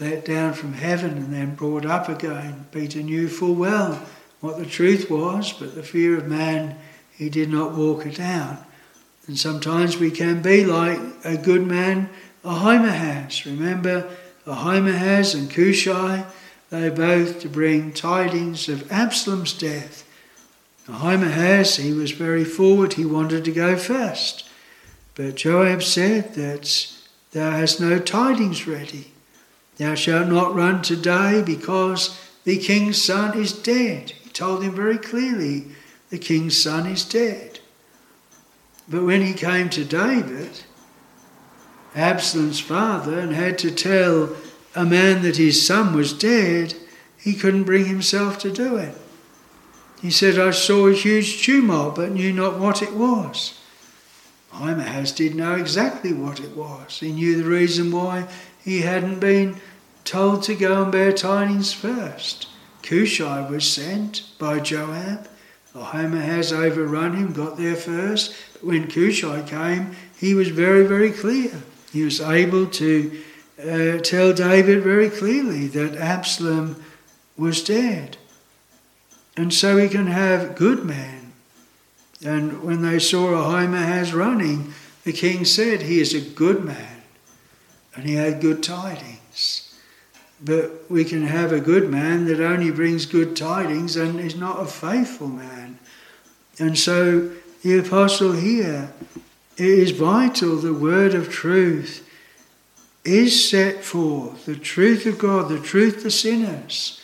let 0.00 0.24
down 0.24 0.52
from 0.52 0.72
heaven 0.74 1.10
and 1.10 1.32
then 1.32 1.54
brought 1.54 1.86
up 1.86 2.08
again. 2.08 2.66
Peter 2.72 3.00
knew 3.00 3.28
full 3.28 3.54
well 3.54 4.02
what 4.44 4.58
the 4.58 4.66
truth 4.66 5.10
was, 5.10 5.54
but 5.54 5.74
the 5.74 5.82
fear 5.82 6.18
of 6.18 6.28
man, 6.28 6.76
he 7.16 7.30
did 7.30 7.48
not 7.48 7.72
walk 7.72 8.04
it 8.04 8.16
down. 8.16 8.58
And 9.26 9.38
sometimes 9.38 9.96
we 9.96 10.10
can 10.10 10.42
be 10.42 10.66
like 10.66 11.00
a 11.24 11.38
good 11.38 11.66
man, 11.66 12.10
Ahimaaz. 12.44 13.46
Remember, 13.46 14.06
Ahimaaz 14.46 15.34
and 15.34 15.50
Cushi, 15.50 16.26
they 16.68 16.90
both 16.90 17.40
to 17.40 17.48
bring 17.48 17.92
tidings 17.92 18.68
of 18.68 18.92
Absalom's 18.92 19.54
death. 19.54 20.06
Ahimaaz, 20.90 21.76
he 21.76 21.94
was 21.94 22.10
very 22.10 22.44
forward, 22.44 22.92
he 22.92 23.06
wanted 23.06 23.46
to 23.46 23.52
go 23.52 23.78
first. 23.78 24.46
But 25.14 25.36
Joab 25.36 25.82
said 25.82 26.34
that 26.34 26.92
thou 27.32 27.50
hast 27.52 27.80
no 27.80 27.98
tidings 27.98 28.66
ready. 28.66 29.12
Thou 29.78 29.94
shalt 29.94 30.28
not 30.28 30.54
run 30.54 30.82
today 30.82 31.42
because 31.44 32.20
the 32.44 32.58
king's 32.58 33.02
son 33.02 33.38
is 33.38 33.52
dead. 33.52 34.12
Told 34.34 34.62
him 34.62 34.74
very 34.74 34.98
clearly 34.98 35.66
the 36.10 36.18
king's 36.18 36.60
son 36.60 36.86
is 36.86 37.04
dead. 37.04 37.60
But 38.88 39.04
when 39.04 39.22
he 39.22 39.32
came 39.32 39.70
to 39.70 39.84
David, 39.84 40.50
Absalom's 41.94 42.60
father, 42.60 43.18
and 43.18 43.32
had 43.32 43.56
to 43.58 43.70
tell 43.70 44.36
a 44.74 44.84
man 44.84 45.22
that 45.22 45.36
his 45.36 45.64
son 45.64 45.94
was 45.94 46.12
dead, 46.12 46.74
he 47.16 47.34
couldn't 47.34 47.64
bring 47.64 47.86
himself 47.86 48.38
to 48.40 48.50
do 48.50 48.76
it. 48.76 48.96
He 50.02 50.10
said, 50.10 50.38
I 50.38 50.50
saw 50.50 50.88
a 50.88 50.92
huge 50.92 51.42
tumult, 51.42 51.94
but 51.94 52.10
knew 52.10 52.32
not 52.32 52.58
what 52.58 52.82
it 52.82 52.92
was. 52.92 53.58
Ahimaaz 54.52 55.12
did 55.12 55.34
know 55.34 55.54
exactly 55.54 56.12
what 56.12 56.40
it 56.40 56.56
was. 56.56 57.00
He 57.00 57.12
knew 57.12 57.36
the 57.36 57.48
reason 57.48 57.90
why 57.90 58.28
he 58.62 58.82
hadn't 58.82 59.20
been 59.20 59.60
told 60.04 60.42
to 60.42 60.54
go 60.54 60.82
and 60.82 60.92
bear 60.92 61.12
tidings 61.12 61.72
first. 61.72 62.48
Cushi 62.84 63.50
was 63.50 63.70
sent 63.70 64.24
by 64.38 64.60
Joab. 64.60 65.28
Ahimaaz 65.74 66.52
overrun 66.52 67.16
him, 67.16 67.32
got 67.32 67.56
there 67.56 67.74
first. 67.74 68.34
But 68.52 68.64
when 68.64 68.88
Cushi 68.88 69.46
came, 69.48 69.96
he 70.18 70.34
was 70.34 70.48
very, 70.48 70.86
very 70.86 71.10
clear. 71.10 71.62
He 71.92 72.04
was 72.04 72.20
able 72.20 72.66
to 72.66 73.22
uh, 73.58 73.98
tell 73.98 74.32
David 74.32 74.82
very 74.82 75.08
clearly 75.08 75.66
that 75.68 75.96
Absalom 75.96 76.82
was 77.36 77.64
dead. 77.64 78.18
And 79.36 79.52
so 79.52 79.78
he 79.78 79.88
can 79.88 80.06
have 80.06 80.54
good 80.54 80.84
men. 80.84 81.32
And 82.24 82.62
when 82.62 82.82
they 82.82 82.98
saw 82.98 83.34
Ahimaaz 83.34 84.12
running, 84.12 84.74
the 85.04 85.12
king 85.12 85.44
said, 85.44 85.82
He 85.82 86.00
is 86.00 86.14
a 86.14 86.20
good 86.20 86.64
man 86.64 87.02
and 87.94 88.04
he 88.04 88.14
had 88.14 88.40
good 88.40 88.62
tidings. 88.62 89.20
But 90.42 90.90
we 90.90 91.04
can 91.04 91.26
have 91.26 91.52
a 91.52 91.60
good 91.60 91.90
man 91.90 92.26
that 92.26 92.40
only 92.40 92.70
brings 92.70 93.06
good 93.06 93.36
tidings 93.36 93.96
and 93.96 94.18
is 94.20 94.36
not 94.36 94.60
a 94.60 94.66
faithful 94.66 95.28
man. 95.28 95.78
And 96.58 96.78
so 96.78 97.32
the 97.62 97.78
apostle 97.78 98.32
here, 98.32 98.92
it 99.56 99.66
is 99.66 99.92
vital 99.92 100.56
the 100.56 100.74
word 100.74 101.14
of 101.14 101.30
truth 101.30 102.08
is 103.04 103.48
set 103.48 103.84
forth, 103.84 104.46
the 104.46 104.56
truth 104.56 105.06
of 105.06 105.18
God, 105.18 105.48
the 105.48 105.60
truth 105.60 106.02
to 106.02 106.10
sinners, 106.10 107.02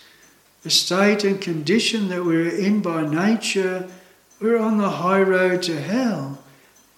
the 0.63 0.71
state 0.71 1.25
and 1.25 1.41
condition 1.41 2.09
that 2.09 2.25
we're 2.25 2.49
in 2.49 2.81
by 2.81 3.07
nature. 3.07 3.89
We're 4.41 4.59
on 4.59 4.79
the 4.79 4.91
high 4.91 5.23
road 5.23 5.63
to 5.65 5.81
hell. 5.81 6.39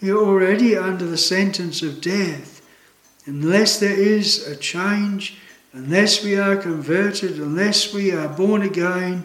We're 0.01 0.17
already 0.17 0.77
under 0.77 1.05
the 1.05 1.19
sentence 1.19 1.83
of 1.83 2.01
death 2.01 2.61
unless 3.27 3.79
there 3.79 3.97
is 3.97 4.47
a 4.47 4.57
change, 4.57 5.39
unless 5.73 6.23
we 6.23 6.37
are 6.37 6.57
converted, 6.57 7.39
unless 7.39 7.93
we 7.93 8.13
are 8.13 8.29
born 8.29 8.63
again, 8.63 9.25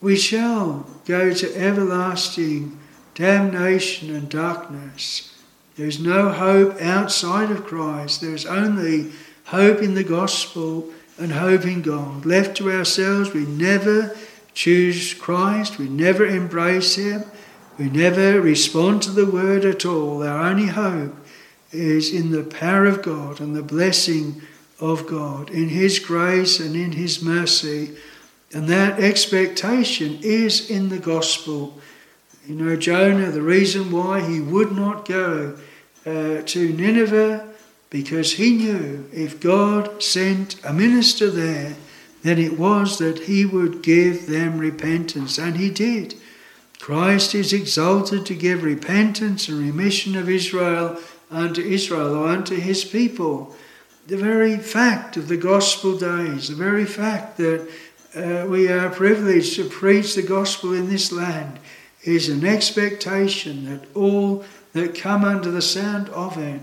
we 0.00 0.16
shall 0.16 0.86
go 1.06 1.32
to 1.32 1.56
everlasting 1.56 2.78
damnation 3.14 4.14
and 4.14 4.28
darkness. 4.28 5.36
There's 5.76 6.00
no 6.00 6.30
hope 6.30 6.80
outside 6.80 7.50
of 7.50 7.64
Christ. 7.64 8.20
There's 8.20 8.46
only 8.46 9.12
hope 9.44 9.80
in 9.80 9.94
the 9.94 10.04
gospel 10.04 10.90
and 11.18 11.32
hope 11.32 11.64
in 11.64 11.82
God. 11.82 12.26
Left 12.26 12.56
to 12.58 12.70
ourselves, 12.70 13.32
we 13.32 13.46
never 13.46 14.16
choose 14.54 15.14
Christ, 15.14 15.78
we 15.78 15.88
never 15.88 16.26
embrace 16.26 16.96
Him, 16.96 17.24
we 17.78 17.88
never 17.88 18.40
respond 18.40 19.02
to 19.02 19.10
the 19.10 19.26
word 19.26 19.64
at 19.64 19.86
all. 19.86 20.22
Our 20.22 20.42
only 20.50 20.66
hope 20.66 21.14
is 21.70 22.12
in 22.12 22.32
the 22.32 22.44
power 22.44 22.84
of 22.84 23.02
God 23.02 23.40
and 23.40 23.56
the 23.56 23.62
blessing 23.62 24.42
of 24.82 25.06
God, 25.06 25.48
in 25.48 25.68
His 25.68 25.98
grace 26.00 26.58
and 26.60 26.74
in 26.74 26.92
His 26.92 27.22
mercy. 27.22 27.96
And 28.52 28.68
that 28.68 29.00
expectation 29.00 30.18
is 30.20 30.68
in 30.68 30.90
the 30.90 30.98
gospel. 30.98 31.80
You 32.46 32.56
know, 32.56 32.76
Jonah, 32.76 33.30
the 33.30 33.40
reason 33.40 33.92
why 33.92 34.20
he 34.20 34.40
would 34.40 34.72
not 34.72 35.06
go 35.06 35.56
uh, 36.04 36.42
to 36.42 36.72
Nineveh, 36.72 37.48
because 37.88 38.34
he 38.34 38.56
knew 38.56 39.08
if 39.12 39.40
God 39.40 40.02
sent 40.02 40.62
a 40.64 40.72
minister 40.72 41.30
there, 41.30 41.76
then 42.22 42.38
it 42.38 42.58
was 42.58 42.98
that 42.98 43.20
he 43.20 43.46
would 43.46 43.82
give 43.82 44.26
them 44.26 44.58
repentance. 44.58 45.38
And 45.38 45.56
he 45.56 45.70
did. 45.70 46.16
Christ 46.80 47.34
is 47.34 47.52
exalted 47.52 48.26
to 48.26 48.34
give 48.34 48.64
repentance 48.64 49.48
and 49.48 49.58
remission 49.58 50.16
of 50.16 50.28
Israel 50.28 50.98
unto 51.30 51.62
Israel 51.62 52.16
or 52.16 52.28
unto 52.28 52.56
his 52.56 52.84
people. 52.84 53.54
The 54.06 54.16
very 54.16 54.56
fact 54.56 55.16
of 55.16 55.28
the 55.28 55.36
gospel 55.36 55.96
days, 55.96 56.48
the 56.48 56.56
very 56.56 56.84
fact 56.86 57.36
that 57.36 57.68
uh, 58.14 58.46
we 58.48 58.68
are 58.68 58.90
privileged 58.90 59.54
to 59.56 59.68
preach 59.68 60.14
the 60.14 60.22
gospel 60.22 60.74
in 60.74 60.88
this 60.88 61.12
land 61.12 61.60
is 62.02 62.28
an 62.28 62.44
expectation 62.44 63.66
that 63.66 63.96
all 63.96 64.44
that 64.72 64.96
come 64.96 65.24
under 65.24 65.50
the 65.52 65.62
sound 65.62 66.08
of 66.08 66.36
it 66.36 66.60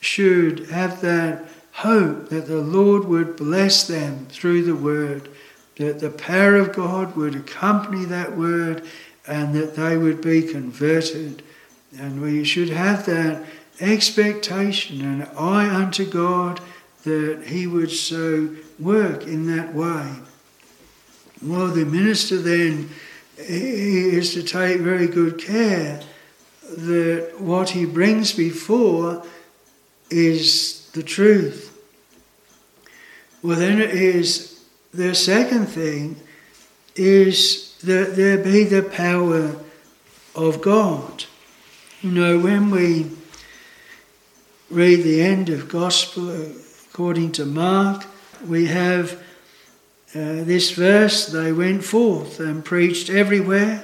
should 0.00 0.68
have 0.68 1.00
that 1.00 1.44
hope 1.72 2.28
that 2.28 2.46
the 2.46 2.60
Lord 2.60 3.06
would 3.06 3.36
bless 3.36 3.86
them 3.86 4.26
through 4.26 4.64
the 4.64 4.76
word, 4.76 5.30
that 5.76 6.00
the 6.00 6.10
power 6.10 6.56
of 6.56 6.74
God 6.74 7.16
would 7.16 7.34
accompany 7.34 8.04
that 8.04 8.36
word, 8.36 8.84
and 9.26 9.54
that 9.54 9.76
they 9.76 9.96
would 9.96 10.20
be 10.20 10.42
converted. 10.42 11.42
And 11.98 12.20
we 12.20 12.44
should 12.44 12.68
have 12.68 13.06
that 13.06 13.44
expectation 13.80 15.00
and 15.00 15.28
eye 15.38 15.68
unto 15.68 16.04
God 16.04 16.60
that 17.04 17.44
He 17.46 17.66
would 17.66 17.90
so 17.90 18.54
work 18.78 19.26
in 19.26 19.46
that 19.56 19.74
way. 19.74 20.12
Well, 21.42 21.68
the 21.68 21.84
minister 21.84 22.38
then 22.38 22.90
is 23.36 24.34
to 24.34 24.42
take 24.42 24.80
very 24.80 25.08
good 25.08 25.38
care 25.38 26.00
that 26.76 27.34
what 27.38 27.70
he 27.70 27.84
brings 27.84 28.32
before 28.32 29.24
is 30.10 30.88
the 30.92 31.02
truth. 31.02 31.68
Well, 33.42 33.58
then 33.58 33.80
it 33.80 33.90
is 33.90 34.60
the 34.94 35.14
second 35.14 35.66
thing 35.66 36.16
is 36.94 37.76
that 37.82 38.14
there 38.14 38.38
be 38.38 38.64
the 38.64 38.82
power 38.82 39.56
of 40.34 40.62
God. 40.62 41.24
You 42.02 42.12
know, 42.12 42.38
when 42.38 42.70
we 42.70 43.10
read 44.70 45.02
the 45.02 45.22
end 45.22 45.48
of 45.48 45.68
Gospel 45.68 46.52
according 46.92 47.32
to 47.32 47.46
Mark, 47.46 48.04
we 48.46 48.66
have 48.66 49.12
uh, 50.14 50.44
this 50.44 50.72
verse 50.72 51.24
they 51.24 51.50
went 51.50 51.82
forth 51.82 52.38
and 52.38 52.62
preached 52.62 53.08
everywhere, 53.08 53.82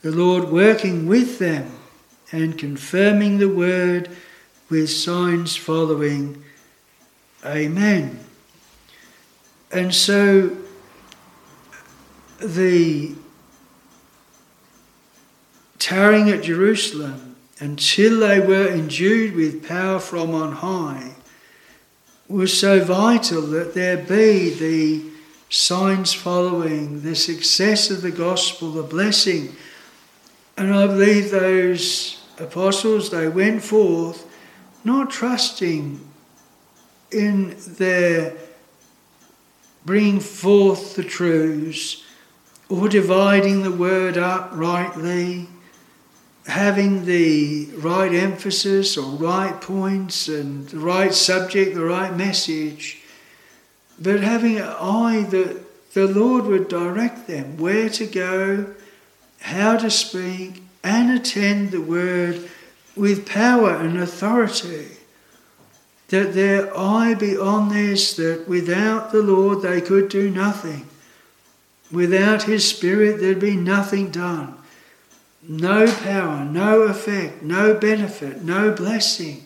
the 0.00 0.10
Lord 0.10 0.48
working 0.48 1.06
with 1.06 1.38
them 1.38 1.70
and 2.32 2.56
confirming 2.58 3.36
the 3.36 3.48
word 3.50 4.08
with 4.70 4.88
signs 4.88 5.54
following. 5.54 6.42
Amen. 7.44 8.20
And 9.70 9.94
so 9.94 10.56
the 12.42 13.16
tarrying 15.78 16.30
at 16.30 16.42
Jerusalem 16.42 17.36
until 17.58 18.20
they 18.20 18.40
were 18.40 18.66
endued 18.68 19.34
with 19.34 19.68
power 19.68 19.98
from 19.98 20.34
on 20.34 20.52
high 20.52 21.16
was 22.30 22.58
so 22.58 22.82
vital 22.84 23.42
that 23.42 23.74
there 23.74 23.96
be 23.96 24.54
the 24.54 25.10
signs 25.48 26.12
following, 26.12 27.02
the 27.02 27.16
success 27.16 27.90
of 27.90 28.02
the 28.02 28.10
gospel, 28.12 28.70
the 28.70 28.82
blessing. 28.82 29.54
And 30.56 30.72
I 30.72 30.86
believe 30.86 31.30
those 31.30 32.22
apostles, 32.38 33.10
they 33.10 33.28
went 33.28 33.62
forth 33.62 34.26
not 34.84 35.10
trusting 35.10 36.00
in 37.10 37.56
their 37.76 38.34
bringing 39.84 40.20
forth 40.20 40.94
the 40.94 41.02
truths 41.02 42.04
or 42.68 42.88
dividing 42.88 43.62
the 43.62 43.72
word 43.72 44.16
up 44.16 44.50
rightly, 44.52 45.48
having 46.46 47.04
the 47.04 47.66
right 47.76 48.12
emphasis 48.12 48.96
or 48.96 49.10
right 49.16 49.60
points 49.60 50.28
and 50.28 50.68
the 50.68 50.78
right 50.78 51.14
subject, 51.14 51.74
the 51.74 51.84
right 51.84 52.16
message 52.16 53.00
but 54.00 54.20
having 54.20 54.56
an 54.56 54.74
eye 54.80 55.26
that 55.28 55.92
the 55.92 56.06
Lord 56.06 56.46
would 56.46 56.68
direct 56.68 57.26
them 57.26 57.58
where 57.58 57.90
to 57.90 58.06
go, 58.06 58.74
how 59.40 59.76
to 59.76 59.90
speak, 59.90 60.62
and 60.82 61.10
attend 61.10 61.70
the 61.70 61.82
word 61.82 62.48
with 62.96 63.28
power 63.28 63.76
and 63.76 63.98
authority. 63.98 64.88
That 66.08 66.32
their 66.32 66.76
eye 66.76 67.14
be 67.14 67.36
on 67.36 67.68
this, 67.68 68.16
that 68.16 68.48
without 68.48 69.12
the 69.12 69.22
Lord 69.22 69.62
they 69.62 69.80
could 69.80 70.08
do 70.08 70.30
nothing. 70.30 70.86
Without 71.92 72.44
His 72.44 72.66
Spirit 72.66 73.20
there'd 73.20 73.38
be 73.38 73.56
nothing 73.56 74.10
done. 74.10 74.56
No 75.52 75.92
power, 75.92 76.44
no 76.44 76.82
effect, 76.82 77.42
no 77.42 77.74
benefit, 77.74 78.44
no 78.44 78.70
blessing. 78.70 79.42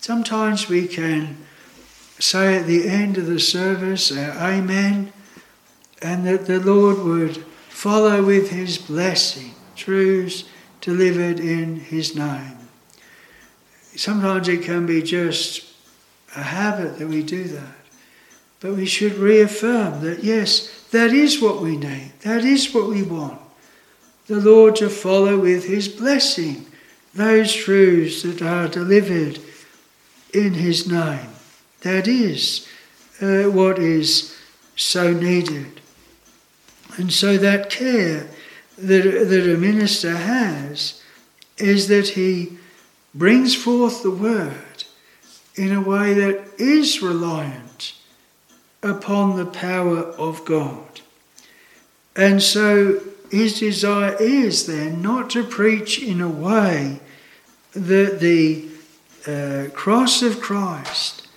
Sometimes 0.00 0.70
we 0.70 0.88
can 0.88 1.36
say 2.18 2.56
at 2.56 2.66
the 2.66 2.88
end 2.88 3.18
of 3.18 3.26
the 3.26 3.38
service, 3.38 4.10
our 4.10 4.30
Amen, 4.30 5.12
and 6.00 6.26
that 6.26 6.46
the 6.46 6.58
Lord 6.58 7.04
would 7.04 7.36
follow 7.68 8.24
with 8.24 8.48
His 8.48 8.78
blessing, 8.78 9.50
truths 9.76 10.44
delivered 10.80 11.38
in 11.38 11.80
His 11.80 12.16
name. 12.16 12.56
Sometimes 13.96 14.48
it 14.48 14.62
can 14.62 14.86
be 14.86 15.02
just 15.02 15.70
a 16.34 16.44
habit 16.44 16.98
that 16.98 17.08
we 17.08 17.22
do 17.22 17.44
that. 17.44 17.76
But 18.58 18.72
we 18.72 18.86
should 18.86 19.16
reaffirm 19.16 20.00
that 20.00 20.24
yes, 20.24 20.86
that 20.92 21.12
is 21.12 21.42
what 21.42 21.60
we 21.60 21.76
need, 21.76 22.12
that 22.22 22.42
is 22.42 22.72
what 22.72 22.88
we 22.88 23.02
want. 23.02 23.43
The 24.26 24.40
Lord 24.40 24.76
to 24.76 24.88
follow 24.88 25.38
with 25.38 25.66
His 25.66 25.88
blessing 25.88 26.66
those 27.14 27.52
truths 27.54 28.22
that 28.22 28.42
are 28.42 28.68
delivered 28.68 29.38
in 30.32 30.54
His 30.54 30.90
name. 30.90 31.30
That 31.82 32.08
is 32.08 32.66
uh, 33.20 33.44
what 33.44 33.78
is 33.78 34.36
so 34.76 35.12
needed. 35.12 35.80
And 36.96 37.12
so 37.12 37.36
that 37.38 37.70
care 37.70 38.28
that, 38.78 39.02
that 39.28 39.54
a 39.54 39.56
minister 39.56 40.16
has 40.16 41.02
is 41.58 41.88
that 41.88 42.08
he 42.08 42.58
brings 43.14 43.54
forth 43.54 44.02
the 44.02 44.10
word 44.10 44.84
in 45.54 45.72
a 45.72 45.80
way 45.80 46.14
that 46.14 46.44
is 46.58 47.00
reliant 47.00 47.94
upon 48.82 49.36
the 49.36 49.46
power 49.46 49.98
of 49.98 50.44
God. 50.44 51.00
And 52.16 52.42
so 52.42 53.00
his 53.34 53.58
desire 53.58 54.16
is 54.20 54.66
then 54.66 55.02
not 55.02 55.30
to 55.30 55.44
preach 55.44 56.02
in 56.02 56.20
a 56.20 56.28
way 56.28 57.00
that 57.72 58.20
the 58.20 58.68
uh, 59.26 59.70
cross 59.72 60.22
of 60.22 60.40
Christ 60.40 61.28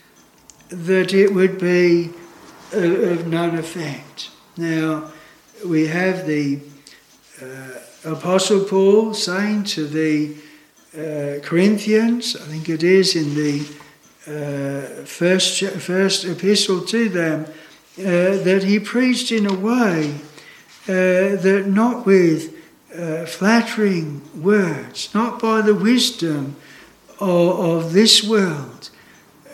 that 0.70 1.14
it 1.14 1.34
would 1.34 1.58
be 1.58 2.10
of 2.74 3.28
none 3.28 3.58
effect. 3.58 4.30
Now, 4.58 5.12
we 5.66 5.88
have 5.88 6.28
the 6.28 6.60
uh, 7.42 8.12
Apostle 8.12 8.64
Paul 8.66 9.14
saying 9.14 9.64
to 9.66 9.88
the 9.88 10.36
uh, 10.94 11.40
Corinthians, 11.42 12.36
I 12.36 12.46
think 12.46 12.70
it 12.70 12.84
is 12.84 13.16
in 13.16 13.36
the 13.36 13.62
uh, 14.28 15.06
first, 15.06 15.64
first 15.64 16.26
epistle 16.26 16.82
to 16.82 17.10
them, 17.10 17.46
uh, 18.00 18.44
that 18.44 18.64
he 18.64 18.80
preached 18.80 19.32
in 19.32 19.46
a 19.46 19.54
way 19.54 20.16
that 20.88 21.66
not 21.68 22.06
with 22.06 22.56
uh, 22.96 23.26
flattering 23.26 24.22
words, 24.42 25.14
not 25.14 25.42
by 25.42 25.62
the 25.62 25.76
wisdom 25.76 26.56
of, 27.20 27.60
of 27.60 27.94
this 27.94 28.24
world, 28.24 28.90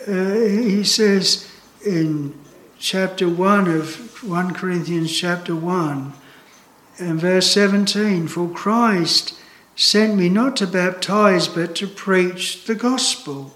uh, 0.06 0.34
he 0.34 0.84
says 0.84 1.50
in 1.84 2.38
chapter 2.78 3.28
1 3.28 3.68
of 3.68 4.22
1 4.22 4.54
Corinthians 4.54 5.16
chapter 5.16 5.56
1, 5.56 6.12
and 6.98 7.20
verse 7.20 7.50
17, 7.50 8.28
For 8.28 8.48
Christ 8.48 9.34
sent 9.76 10.16
me 10.16 10.28
not 10.28 10.56
to 10.56 10.66
baptize, 10.66 11.48
but 11.48 11.74
to 11.76 11.86
preach 11.86 12.64
the 12.64 12.74
gospel. 12.74 13.54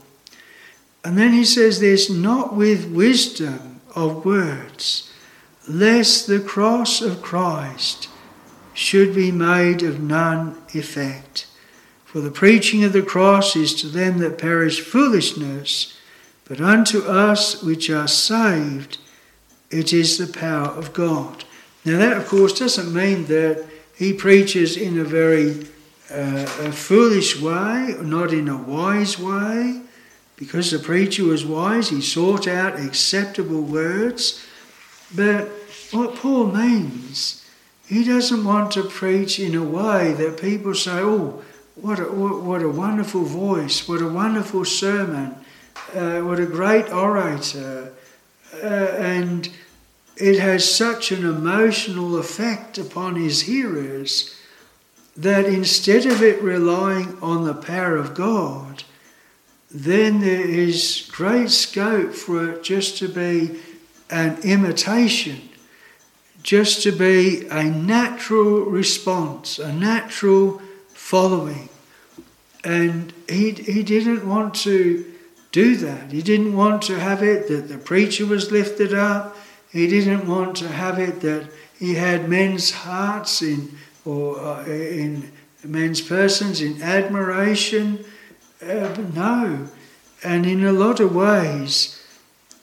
And 1.05 1.17
then 1.17 1.33
he 1.33 1.45
says 1.45 1.81
this, 1.81 2.11
not 2.11 2.57
with 2.57 2.91
wisdom 2.91 3.81
of 3.95 4.25
words, 4.25 5.08
lest 5.69 6.27
the 6.27 6.41
cross 6.41 7.01
of 7.01 7.23
Christ 7.23 8.09
should 8.75 9.15
be 9.15 9.31
made 9.31 9.83
of 9.83 10.01
none 10.01 10.57
effect. 10.73 11.47
For 12.05 12.21
the 12.21 12.31
preaching 12.31 12.85
of 12.85 12.93
the 12.93 13.03
cross 13.03 13.55
is 13.55 13.75
to 13.81 13.89
them 13.89 14.19
that 14.19 14.39
perish 14.39 14.81
foolishness, 14.81 15.97
but 16.45 16.61
unto 16.61 17.01
us 17.03 17.63
which 17.63 17.91
are 17.91 18.09
saved, 18.09 18.99
it 19.71 19.93
is 19.93 20.17
the 20.17 20.33
power 20.33 20.69
of 20.69 20.93
God. 20.93 21.45
Now, 21.85 21.99
that 21.99 22.17
of 22.17 22.27
course 22.27 22.59
doesn't 22.59 22.95
mean 22.95 23.27
that 23.27 23.67
he 23.95 24.13
preaches 24.13 24.77
in 24.77 24.99
a 24.99 25.05
very 25.05 25.67
uh, 26.11 26.49
a 26.61 26.73
foolish 26.73 27.41
way, 27.41 27.95
not 28.01 28.33
in 28.33 28.49
a 28.49 28.57
wise 28.57 29.19
way. 29.19 29.83
Because 30.37 30.71
the 30.71 30.79
preacher 30.79 31.25
was 31.25 31.45
wise, 31.45 31.91
he 31.91 32.01
sought 32.01 32.47
out 32.47 32.79
acceptable 32.79 33.61
words. 33.61 34.45
But 35.15 35.51
what 35.93 36.17
Paul 36.17 36.47
means, 36.47 37.45
he 37.87 38.05
doesn't 38.05 38.45
want 38.45 38.73
to 38.73 38.83
preach 38.83 39.39
in 39.39 39.55
a 39.55 39.63
way 39.63 40.13
that 40.13 40.41
people 40.41 40.75
say, 40.75 41.01
oh, 41.01 41.43
what 41.75 41.99
a, 41.99 42.05
what 42.05 42.63
a 42.63 42.69
wonderful 42.69 43.23
voice, 43.23 43.89
what 43.89 44.03
a 44.03 44.09
wonderful 44.09 44.65
sermon, 44.65 45.35
uh, 45.95 46.21
what 46.21 46.41
a 46.41 46.47
great 46.47 46.93
orator. 46.93 47.93
Uh, 48.63 48.67
and 48.67 49.51
it 50.17 50.39
has 50.39 50.69
such 50.69 51.13
an 51.13 51.25
emotional 51.25 52.19
effect 52.19 52.79
upon 52.79 53.15
his 53.15 53.43
hearers 53.43 54.35
that 55.17 55.47
instead 55.47 56.07
of 56.07 56.23
it 56.23 56.43
relying 56.43 57.17
on 57.21 57.45
the 57.45 57.55
power 57.55 57.97
of 57.97 58.15
God, 58.15 58.85
then 59.71 60.21
there 60.21 60.49
is 60.49 61.09
great 61.13 61.51
scope 61.51 62.15
for 62.15 62.51
it 62.51 62.63
just 62.63 62.99
to 62.99 63.09
be 63.09 63.61
an 64.11 64.39
imitation, 64.43 65.48
just 66.43 66.83
to 66.85 66.93
be 66.93 67.47
a 67.49 67.65
natural 67.65 68.63
response, 68.63 69.59
a 69.59 69.73
natural 69.73 70.61
following. 70.89 71.69
And 72.65 73.13
he, 73.29 73.53
he 73.53 73.83
didn't 73.83 74.29
want 74.29 74.55
to 74.57 75.05
do 75.53 75.77
that. 75.77 76.13
He 76.13 76.23
didn't 76.23 76.55
want 76.55 76.83
to 76.83 76.99
have 76.99 77.23
it 77.23 77.49
that 77.49 77.69
the 77.69 77.79
preacher 77.79 78.27
was 78.27 78.53
lifted 78.53 78.93
up. 78.93 79.37
He 79.71 79.87
didn't 79.87 80.27
want 80.27 80.57
to 80.59 80.69
have 80.69 80.99
it 80.99 81.21
that 81.21 81.49
he 81.79 81.95
had 81.95 82.29
men's 82.29 82.71
hearts 82.71 83.43
in 83.43 83.79
or 84.05 84.39
uh, 84.39 84.65
in 84.65 85.31
men's 85.65 86.01
persons 86.01 86.61
in 86.61 86.83
admiration. 86.83 88.05
Uh, 88.63 88.97
no. 89.15 89.69
And 90.25 90.47
in 90.47 90.65
a 90.65 90.73
lot 90.73 91.01
of 91.01 91.15
ways, 91.15 92.03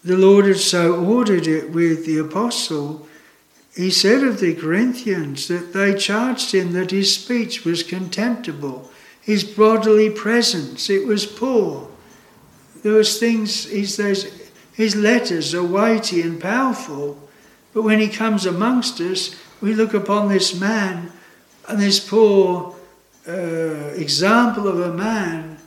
the 0.04 0.18
Lord 0.18 0.46
had 0.46 0.58
so 0.58 1.04
ordered 1.04 1.48
it 1.48 1.72
with 1.72 2.06
the 2.06 2.18
apostle. 2.18 3.05
He 3.76 3.92
said 3.92 4.24
of 4.24 4.40
the 4.40 4.56
Corinthians 4.56 5.50
that 5.50 5.74
they 5.74 5.96
charged 5.96 6.54
him 6.54 6.72
that 6.74 6.92
his 6.92 7.14
speech 7.14 7.66
was 7.66 7.84
contemptible, 7.84 8.90
his 9.20 9.44
bodily 9.44 10.10
presence, 10.10 10.90
it 10.90 11.06
was 11.06 11.26
poor. 11.26 11.90
Was 12.84 13.20
things, 13.20 13.66
his, 13.66 13.98
his 14.74 14.96
letters 14.96 15.56
are 15.56 15.64
weighty 15.64 16.22
and 16.22 16.40
powerful, 16.40 17.18
but 17.74 17.82
when 17.82 18.00
he 18.00 18.08
comes 18.08 18.46
amongst 18.46 19.02
us, 19.02 19.36
we 19.60 19.74
look 19.74 19.96
upon 19.96 20.30
this 20.30 20.58
man 20.58 21.12
and 21.68 21.80
this 21.80 22.00
poor 22.00 22.76
uh, 23.28 23.32
example 23.96 24.68
of 24.68 24.80
a 24.80 24.94
man, 24.94 25.58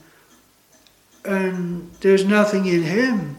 and 1.25 1.91
there's 2.01 2.25
nothing 2.25 2.67
in 2.67 2.85
him 2.85 3.37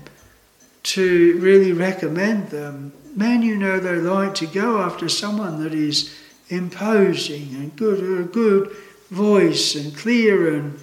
to 0.84 1.38
really 1.40 1.72
recommend 1.72 2.50
them. 2.50 2.92
Men, 3.16 3.42
you 3.42 3.56
know, 3.56 3.80
they 3.80 3.96
like 3.96 4.36
to 4.36 4.48
go 4.48 4.82
after 4.82 5.10
someone 5.10 5.64
that 5.64 5.74
is 5.74 6.16
imposing 6.50 7.54
and 7.56 7.76
good, 7.76 8.00
a 8.00 8.24
good 8.24 8.76
voice 9.10 9.76
and 9.76 9.96
clear, 9.96 10.54
and 10.54 10.80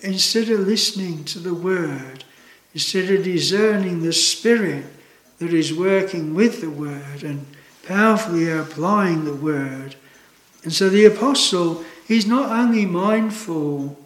instead 0.00 0.48
of 0.48 0.60
listening 0.60 1.24
to 1.24 1.38
the 1.38 1.54
word, 1.54 2.24
instead 2.74 3.10
of 3.10 3.24
discerning 3.24 4.02
the 4.02 4.12
spirit 4.12 4.84
that 5.38 5.52
is 5.52 5.74
working 5.74 6.34
with 6.34 6.60
the 6.60 6.70
word 6.70 7.22
and 7.22 7.46
powerfully 7.86 8.50
applying 8.50 9.24
the 9.24 9.34
word, 9.34 9.96
and 10.62 10.72
so 10.72 10.88
the 10.88 11.04
apostle, 11.04 11.84
he's 12.06 12.26
not 12.26 12.50
only 12.50 12.86
mindful 12.86 13.98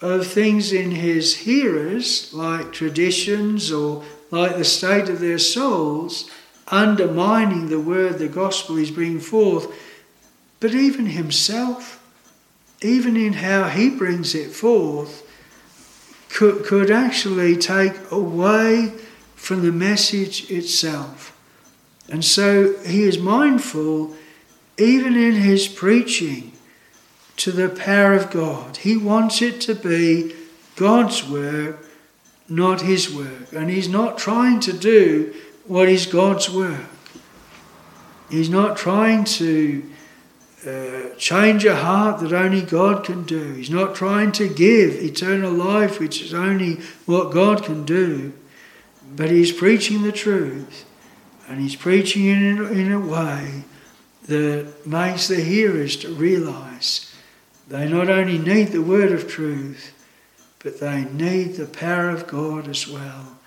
of 0.00 0.26
things 0.26 0.72
in 0.72 0.90
his 0.90 1.36
hearers, 1.36 2.32
like 2.34 2.72
traditions 2.72 3.70
or 3.70 4.02
like 4.32 4.56
the 4.56 4.64
state 4.64 5.08
of 5.08 5.20
their 5.20 5.38
souls, 5.38 6.28
undermining 6.72 7.68
the 7.68 7.78
word, 7.78 8.18
the 8.18 8.28
gospel 8.28 8.76
he's 8.76 8.90
bringing 8.90 9.20
forth, 9.20 9.72
but 10.58 10.74
even 10.74 11.06
himself, 11.06 12.02
even 12.80 13.16
in 13.16 13.34
how 13.34 13.68
he 13.68 13.90
brings 13.90 14.34
it 14.34 14.50
forth, 14.50 15.28
could, 16.30 16.64
could 16.64 16.90
actually 16.90 17.56
take 17.56 18.10
away 18.10 18.92
from 19.36 19.62
the 19.62 19.72
message 19.72 20.50
itself. 20.50 21.38
And 22.08 22.24
so 22.24 22.76
he 22.78 23.02
is 23.04 23.18
mindful 23.18 24.14
even 24.78 25.14
in 25.16 25.34
his 25.34 25.68
preaching, 25.68 26.52
to 27.36 27.50
the 27.50 27.68
power 27.68 28.14
of 28.14 28.30
God. 28.30 28.78
He 28.78 28.96
wants 28.96 29.42
it 29.42 29.60
to 29.62 29.74
be 29.74 30.34
God's 30.76 31.28
work, 31.28 31.88
not 32.48 32.82
his 32.82 33.12
work. 33.12 33.52
And 33.52 33.70
he's 33.70 33.88
not 33.88 34.18
trying 34.18 34.60
to 34.60 34.72
do 34.72 35.34
what 35.72 35.88
is 35.88 36.04
God's 36.04 36.50
work. 36.50 36.84
He's 38.28 38.50
not 38.50 38.76
trying 38.76 39.24
to 39.40 39.82
uh, 40.66 41.14
change 41.16 41.64
a 41.64 41.76
heart 41.76 42.20
that 42.20 42.34
only 42.34 42.60
God 42.60 43.04
can 43.04 43.24
do. 43.24 43.54
He's 43.54 43.70
not 43.70 43.94
trying 43.94 44.32
to 44.32 44.48
give 44.48 45.02
eternal 45.02 45.50
life, 45.50 45.98
which 45.98 46.20
is 46.20 46.34
only 46.34 46.74
what 47.06 47.32
God 47.32 47.64
can 47.64 47.86
do. 47.86 48.34
But 49.16 49.30
he's 49.30 49.50
preaching 49.50 50.02
the 50.02 50.12
truth. 50.12 50.84
And 51.48 51.58
he's 51.58 51.74
preaching 51.74 52.26
it 52.26 52.42
in, 52.42 52.66
in 52.78 52.92
a 52.92 53.00
way 53.00 53.64
that 54.26 54.86
makes 54.86 55.28
the 55.28 55.40
hearers 55.40 55.96
to 55.96 56.12
realize 56.12 57.14
they 57.68 57.88
not 57.88 58.10
only 58.10 58.36
need 58.36 58.68
the 58.68 58.82
word 58.82 59.10
of 59.10 59.26
truth, 59.26 59.94
but 60.62 60.80
they 60.80 61.04
need 61.04 61.54
the 61.54 61.66
power 61.66 62.10
of 62.10 62.26
God 62.26 62.68
as 62.68 62.86
well. 62.86 63.38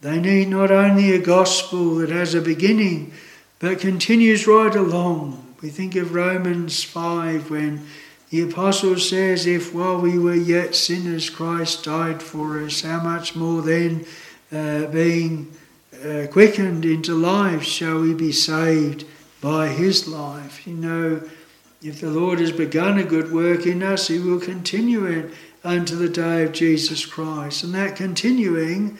They 0.00 0.20
need 0.20 0.48
not 0.48 0.70
only 0.70 1.12
a 1.12 1.18
gospel 1.18 1.96
that 1.96 2.10
has 2.10 2.34
a 2.34 2.40
beginning, 2.40 3.12
but 3.58 3.80
continues 3.80 4.46
right 4.46 4.74
along. 4.74 5.56
We 5.60 5.70
think 5.70 5.96
of 5.96 6.14
Romans 6.14 6.84
5 6.84 7.50
when 7.50 7.86
the 8.30 8.42
apostle 8.42 8.98
says, 8.98 9.46
If 9.46 9.74
while 9.74 10.00
we 10.00 10.18
were 10.18 10.34
yet 10.34 10.74
sinners, 10.74 11.30
Christ 11.30 11.84
died 11.84 12.22
for 12.22 12.60
us, 12.60 12.82
how 12.82 13.02
much 13.02 13.34
more 13.34 13.62
then, 13.62 14.06
uh, 14.52 14.86
being 14.86 15.50
uh, 16.04 16.26
quickened 16.30 16.84
into 16.84 17.14
life, 17.14 17.64
shall 17.64 18.00
we 18.00 18.14
be 18.14 18.32
saved? 18.32 19.04
by 19.40 19.68
his 19.68 20.08
life. 20.08 20.66
You 20.66 20.74
know, 20.74 21.22
if 21.82 22.00
the 22.00 22.10
Lord 22.10 22.40
has 22.40 22.52
begun 22.52 22.98
a 22.98 23.04
good 23.04 23.32
work 23.32 23.66
in 23.66 23.82
us, 23.82 24.08
he 24.08 24.18
will 24.18 24.40
continue 24.40 25.06
it 25.06 25.32
unto 25.64 25.96
the 25.96 26.08
day 26.08 26.44
of 26.44 26.52
Jesus 26.52 27.06
Christ. 27.06 27.64
And 27.64 27.74
that 27.74 27.96
continuing 27.96 28.98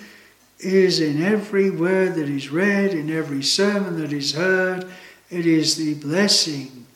is 0.60 1.00
in 1.00 1.22
every 1.22 1.70
word 1.70 2.14
that 2.14 2.28
is 2.28 2.50
read, 2.50 2.92
in 2.92 3.10
every 3.10 3.42
sermon 3.42 4.00
that 4.00 4.12
is 4.12 4.34
heard. 4.34 4.86
It 5.30 5.46
is 5.46 5.76
the 5.76 5.94
blessing 5.94 6.86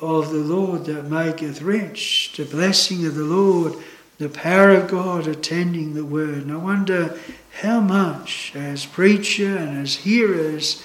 of 0.00 0.30
the 0.30 0.38
Lord 0.38 0.86
that 0.86 1.04
maketh 1.04 1.62
rich, 1.62 2.34
the 2.36 2.44
blessing 2.44 3.06
of 3.06 3.14
the 3.14 3.24
Lord, 3.24 3.74
the 4.18 4.28
power 4.28 4.70
of 4.70 4.90
God 4.90 5.26
attending 5.26 5.94
the 5.94 6.04
word. 6.04 6.42
And 6.44 6.52
I 6.52 6.56
wonder 6.56 7.18
how 7.60 7.80
much, 7.80 8.52
as 8.54 8.84
preacher 8.86 9.56
and 9.56 9.78
as 9.78 9.96
hearers, 9.96 10.82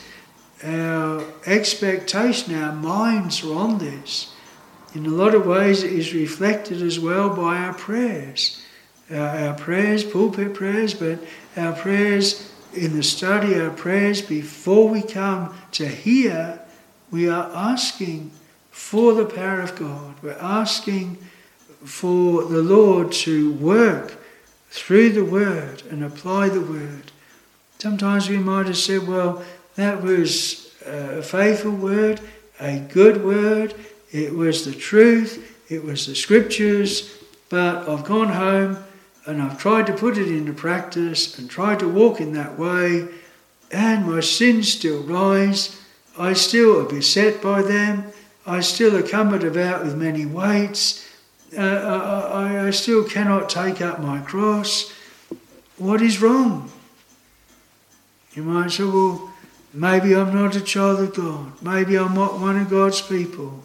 our 0.63 1.24
expectation, 1.45 2.55
our 2.55 2.74
minds 2.74 3.43
are 3.43 3.55
on 3.55 3.80
this. 3.80 4.34
In 4.93 5.05
a 5.05 5.09
lot 5.09 5.34
of 5.34 5.45
ways, 5.45 5.84
it 5.84 5.91
is 5.91 6.13
reflected 6.13 6.82
as 6.82 6.99
well 6.99 7.30
by 7.36 7.57
our 7.57 7.74
prayers. 7.74 8.61
Our, 9.14 9.53
prayers, 9.55 10.03
pulpit 10.03 10.53
prayers, 10.53 10.93
but 10.93 11.20
our 11.57 11.74
prayers 11.74 12.51
in 12.74 12.95
the 12.95 13.03
study, 13.03 13.59
our 13.59 13.70
prayers 13.70 14.22
before 14.22 14.88
we 14.88 15.01
come 15.01 15.53
to 15.74 15.88
hear, 15.88 16.59
we 17.12 17.28
are 17.28 17.51
asking 17.53 18.32
for 18.70 19.14
the 19.14 19.26
power 19.26 19.62
of 19.62 19.76
God. 19.76 20.16
We're 20.22 20.38
asking 20.39 21.18
for 21.84 22.45
the 22.45 22.62
Lord 22.62 23.12
to 23.12 23.53
work 23.53 24.18
through 24.70 25.09
the 25.09 25.26
word 25.26 25.84
and 25.89 26.03
apply 26.03 26.49
the 26.49 26.62
word. 26.62 27.12
Sometimes 27.80 28.30
we 28.30 28.38
might 28.38 28.68
have 28.68 28.78
said, 28.78 29.07
well, 29.07 29.43
that 29.76 30.01
was 30.01 30.74
a 30.86 31.22
faithful 31.22 31.72
word, 31.72 32.22
a 32.59 32.80
good 32.80 33.24
word. 33.24 33.74
it 34.12 34.34
was 34.34 34.66
the 34.66 34.74
truth, 34.74 35.72
it 35.72 35.84
was 35.84 36.05
the 36.05 36.16
scriptures, 36.16 37.18
but 37.49 37.89
I've 37.89 38.05
gone 38.05 38.30
home 38.30 38.78
and 39.26 39.41
I've 39.41 39.59
tried 39.59 39.88
to 39.88 39.93
put 39.93 40.17
it 40.17 40.28
into 40.28 40.53
practice 40.53 41.38
and 41.38 41.49
tried 41.49 41.80
to 41.80 41.88
walk 41.88 42.19
in 42.19 42.34
that 42.34 42.57
way, 42.57 43.07
and 43.72 44.07
my 44.07 44.19
sins 44.19 44.74
still 44.74 45.03
rise. 45.03 45.80
I 46.17 46.34
still 46.34 46.80
are 46.82 46.89
beset 46.89 47.41
by 47.41 47.61
them. 47.61 48.11
I 48.45 48.61
still 48.61 48.95
are 48.95 49.07
cumbered 49.07 49.43
about 49.43 49.84
with 49.84 49.95
many 49.95 50.26
weights. 50.26 51.07
Uh, 51.55 51.61
I, 51.61 52.67
I 52.67 52.69
still 52.72 53.03
cannot 53.03 53.49
take 53.49 53.82
up 53.82 53.99
my 53.99 54.19
cross. 54.19 54.91
What 55.78 56.01
is 56.01 56.22
wrong? 56.22 56.72
You 58.34 58.43
might 58.43 58.72
say, 58.72 58.84
well, 58.86 59.32
maybe 59.74 60.15
I'm 60.15 60.34
not 60.34 60.55
a 60.55 60.61
child 60.61 60.99
of 61.01 61.13
God. 61.13 61.61
Maybe 61.61 61.97
I'm 61.97 62.13
not 62.13 62.39
one 62.39 62.57
of 62.57 62.69
God's 62.69 63.01
people. 63.01 63.61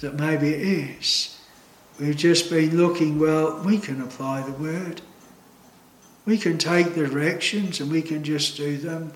That 0.00 0.14
maybe 0.14 0.48
it 0.48 0.60
is. 0.60 1.33
We've 1.98 2.16
just 2.16 2.50
been 2.50 2.76
looking, 2.76 3.18
well, 3.18 3.62
we 3.64 3.78
can 3.78 4.00
apply 4.02 4.42
the 4.42 4.52
word. 4.52 5.00
We 6.26 6.38
can 6.38 6.58
take 6.58 6.94
the 6.94 7.06
directions 7.06 7.80
and 7.80 7.90
we 7.90 8.02
can 8.02 8.24
just 8.24 8.56
do 8.56 8.76
them 8.76 9.12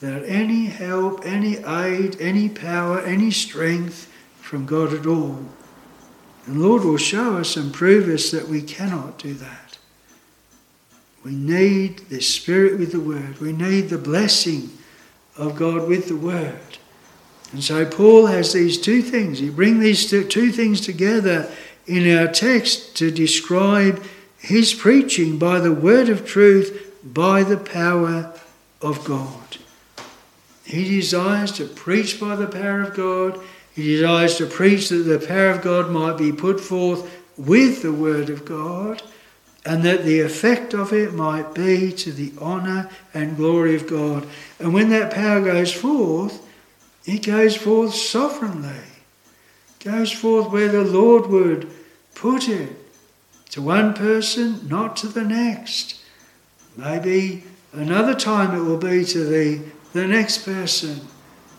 without 0.00 0.24
any 0.26 0.66
help, 0.66 1.24
any 1.24 1.56
aid, 1.56 2.20
any 2.20 2.48
power, 2.48 3.00
any 3.00 3.30
strength 3.30 4.12
from 4.40 4.66
God 4.66 4.92
at 4.92 5.06
all. 5.06 5.44
And 6.46 6.60
Lord 6.60 6.84
will 6.84 6.98
show 6.98 7.38
us 7.38 7.56
and 7.56 7.72
prove 7.72 8.08
us 8.08 8.30
that 8.30 8.48
we 8.48 8.62
cannot 8.62 9.18
do 9.18 9.34
that. 9.34 9.78
We 11.24 11.32
need 11.32 12.10
the 12.10 12.20
Spirit 12.20 12.78
with 12.78 12.92
the 12.92 13.00
Word. 13.00 13.40
We 13.40 13.52
need 13.52 13.88
the 13.88 13.98
blessing 13.98 14.70
of 15.36 15.56
God 15.56 15.88
with 15.88 16.08
the 16.08 16.16
Word. 16.16 16.78
And 17.52 17.64
so 17.64 17.86
Paul 17.86 18.26
has 18.26 18.52
these 18.52 18.78
two 18.78 19.00
things. 19.00 19.38
He 19.38 19.48
brings 19.48 19.80
these 19.80 20.10
two 20.28 20.52
things 20.52 20.82
together 20.82 21.50
in 21.86 22.16
our 22.16 22.28
text 22.28 22.96
to 22.96 23.10
describe 23.10 24.02
his 24.38 24.74
preaching 24.74 25.38
by 25.38 25.58
the 25.58 25.72
word 25.72 26.08
of 26.08 26.26
truth, 26.26 26.92
by 27.02 27.42
the 27.42 27.56
power 27.56 28.32
of 28.80 29.04
God. 29.04 29.58
He 30.64 30.84
desires 30.84 31.52
to 31.52 31.66
preach 31.66 32.20
by 32.20 32.36
the 32.36 32.46
power 32.46 32.82
of 32.82 32.94
God. 32.94 33.40
He 33.74 33.96
desires 33.96 34.36
to 34.36 34.46
preach 34.46 34.88
that 34.88 34.96
the 34.96 35.18
power 35.18 35.50
of 35.50 35.62
God 35.62 35.90
might 35.90 36.16
be 36.16 36.32
put 36.32 36.60
forth 36.60 37.22
with 37.36 37.82
the 37.82 37.92
word 37.92 38.30
of 38.30 38.44
God, 38.44 39.02
and 39.66 39.82
that 39.82 40.04
the 40.04 40.20
effect 40.20 40.74
of 40.74 40.92
it 40.92 41.14
might 41.14 41.54
be 41.54 41.90
to 41.92 42.12
the 42.12 42.32
honour 42.38 42.90
and 43.12 43.36
glory 43.36 43.74
of 43.74 43.86
God. 43.86 44.26
And 44.58 44.72
when 44.72 44.90
that 44.90 45.12
power 45.12 45.40
goes 45.40 45.72
forth, 45.72 46.40
it 47.04 47.24
goes 47.24 47.56
forth 47.56 47.94
sovereignly 47.94 48.93
goes 49.84 50.10
forth 50.10 50.50
where 50.50 50.68
the 50.68 50.82
Lord 50.82 51.26
would 51.26 51.70
put 52.14 52.48
it. 52.48 52.70
To 53.50 53.62
one 53.62 53.94
person, 53.94 54.66
not 54.66 54.96
to 54.96 55.08
the 55.08 55.22
next. 55.22 56.00
Maybe 56.76 57.44
another 57.72 58.14
time 58.14 58.58
it 58.58 58.64
will 58.64 58.78
be 58.78 59.04
to 59.04 59.24
the, 59.24 59.60
the 59.92 60.06
next 60.08 60.44
person. 60.44 61.02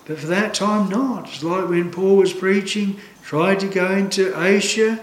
But 0.06 0.20
for 0.20 0.28
that 0.28 0.54
time, 0.54 0.90
not. 0.90 1.30
It's 1.30 1.44
like 1.44 1.70
when 1.70 1.92
Paul 1.92 2.18
was 2.18 2.34
preaching, 2.34 3.00
tried 3.24 3.60
to 3.62 3.68
go 3.68 3.92
into 3.92 4.38
Asia, 4.40 5.00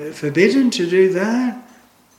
uh, 0.00 0.12
forbidden 0.12 0.70
to 0.70 0.88
do 0.88 1.12
that. 1.12 1.62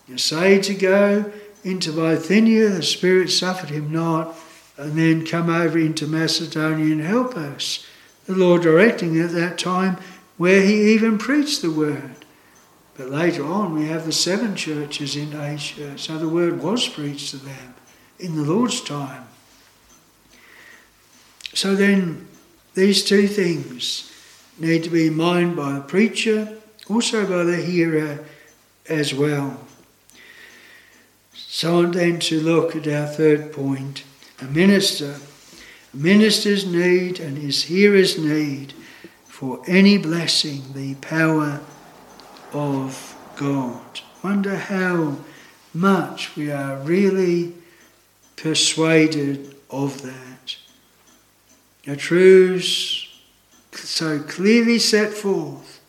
Essayed 0.10 0.64
to 0.64 0.76
go 0.76 1.32
into 1.64 1.92
Bithynia, 1.92 2.70
the 2.70 2.84
Spirit 2.84 3.30
suffered 3.32 3.70
him 3.70 3.92
not, 3.92 4.36
and 4.78 4.98
then 4.98 5.26
come 5.26 5.50
over 5.50 5.80
into 5.80 6.06
Macedonia 6.06 6.92
and 6.92 7.02
help 7.02 7.36
us. 7.36 7.86
The 8.26 8.36
Lord 8.36 8.62
directing 8.62 9.20
at 9.20 9.32
that 9.32 9.58
time 9.58 9.98
where 10.42 10.64
he 10.64 10.92
even 10.92 11.20
preached 11.20 11.62
the 11.62 11.70
word. 11.70 12.16
But 12.98 13.12
later 13.12 13.46
on, 13.46 13.76
we 13.76 13.86
have 13.90 14.08
the 14.08 14.12
seven 14.12 14.56
churches 14.56 15.16
in 15.16 15.40
Asia, 15.40 15.96
so 16.00 16.18
the 16.18 16.28
word 16.28 16.64
was 16.64 16.88
preached 16.88 17.30
to 17.30 17.38
them 17.38 17.76
in 18.18 18.36
the 18.36 18.42
Lord's 18.42 18.82
time. 18.82 19.28
So 21.54 21.76
then, 21.76 22.28
these 22.74 23.04
two 23.04 23.28
things 23.28 24.12
need 24.58 24.84
to 24.84 24.90
be 24.90 25.06
in 25.06 25.16
mind 25.16 25.56
by 25.56 25.74
the 25.74 25.82
preacher, 25.82 26.58
also 26.90 27.22
by 27.28 27.44
the 27.44 27.58
hearer 27.58 28.26
as 28.90 29.14
well. 29.14 29.60
So 31.36 31.86
then 31.86 32.18
to 32.22 32.42
look 32.42 32.76
at 32.76 32.88
our 32.88 33.06
third 33.06 33.54
point, 33.54 34.06
a 34.42 34.46
minister. 34.46 35.18
A 35.94 35.98
minister's 35.98 36.66
need 36.66 37.20
and 37.20 37.38
his 37.38 37.66
hearer's 37.66 38.18
need 38.18 38.74
for 39.42 39.60
any 39.66 39.98
blessing 39.98 40.62
the 40.76 40.94
power 41.02 41.60
of 42.54 43.18
God. 43.38 44.00
Wonder 44.24 44.56
how 44.56 45.18
much 45.74 46.36
we 46.36 46.52
are 46.52 46.78
really 46.82 47.52
persuaded 48.36 49.56
of 49.72 50.04
that. 50.04 50.58
The 51.86 51.96
truths 51.96 53.08
so 53.74 54.20
clearly 54.20 54.78
set 54.78 55.12
forth, 55.12 55.82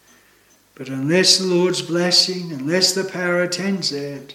but 0.75 0.89
unless 0.89 1.37
the 1.37 1.45
Lord's 1.45 1.83
blessing, 1.83 2.53
unless 2.53 2.95
the 2.95 3.05
power 3.05 3.43
attends 3.43 3.93
it, 3.93 4.35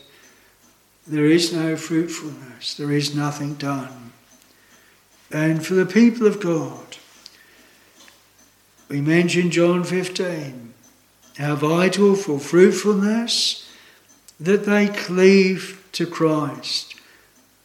there 1.07 1.26
is 1.26 1.51
no 1.51 1.76
fruitfulness, 1.76 2.76
there 2.76 2.91
is 2.91 3.15
nothing 3.15 3.55
done. 3.55 4.11
And 5.32 5.65
for 5.65 5.74
the 5.74 5.88
people 5.88 6.28
of 6.28 6.39
God, 6.39 6.86
we 8.89 9.01
mentioned 9.01 9.51
John 9.51 9.83
15, 9.83 10.73
how 11.38 11.55
vital 11.55 12.15
for 12.15 12.39
fruitfulness 12.39 13.69
that 14.39 14.65
they 14.65 14.88
cleave 14.88 15.85
to 15.93 16.05
Christ, 16.05 16.95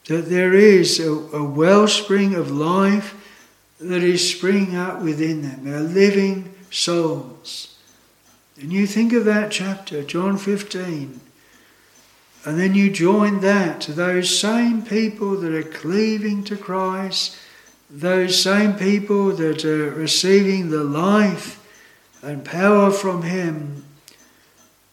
that 0.07 0.29
there 0.29 0.55
is 0.55 0.99
a, 0.99 1.11
a 1.11 1.45
wellspring 1.45 2.35
of 2.35 2.51
life 2.51 3.15
that 3.81 4.03
is 4.03 4.29
springing 4.29 4.77
up 4.77 5.03
within 5.03 5.43
them, 5.43 5.65
their 5.65 5.81
living 5.81 6.55
souls. 6.71 7.77
And 8.61 8.73
you 8.73 8.87
think 8.87 9.13
of 9.13 9.25
that 9.25 9.51
chapter, 9.51 10.03
John 10.03 10.39
15, 10.39 11.21
and 12.45 12.59
then 12.59 12.75
you 12.75 12.91
join 12.91 13.41
that 13.41 13.81
to 13.83 13.93
those 13.93 14.39
same 14.39 14.83
people 14.83 15.37
that 15.37 15.53
are 15.53 15.63
cleaving 15.63 16.43
to 16.45 16.57
Christ 16.57 17.37
those 17.93 18.43
same 18.43 18.73
people 18.73 19.33
that 19.33 19.67
are 19.67 19.91
receiving 19.91 20.71
the 20.71 20.83
life 20.83 21.59
and 22.23 22.43
power 22.43 22.91
from 22.91 23.23
Him, 23.23 23.85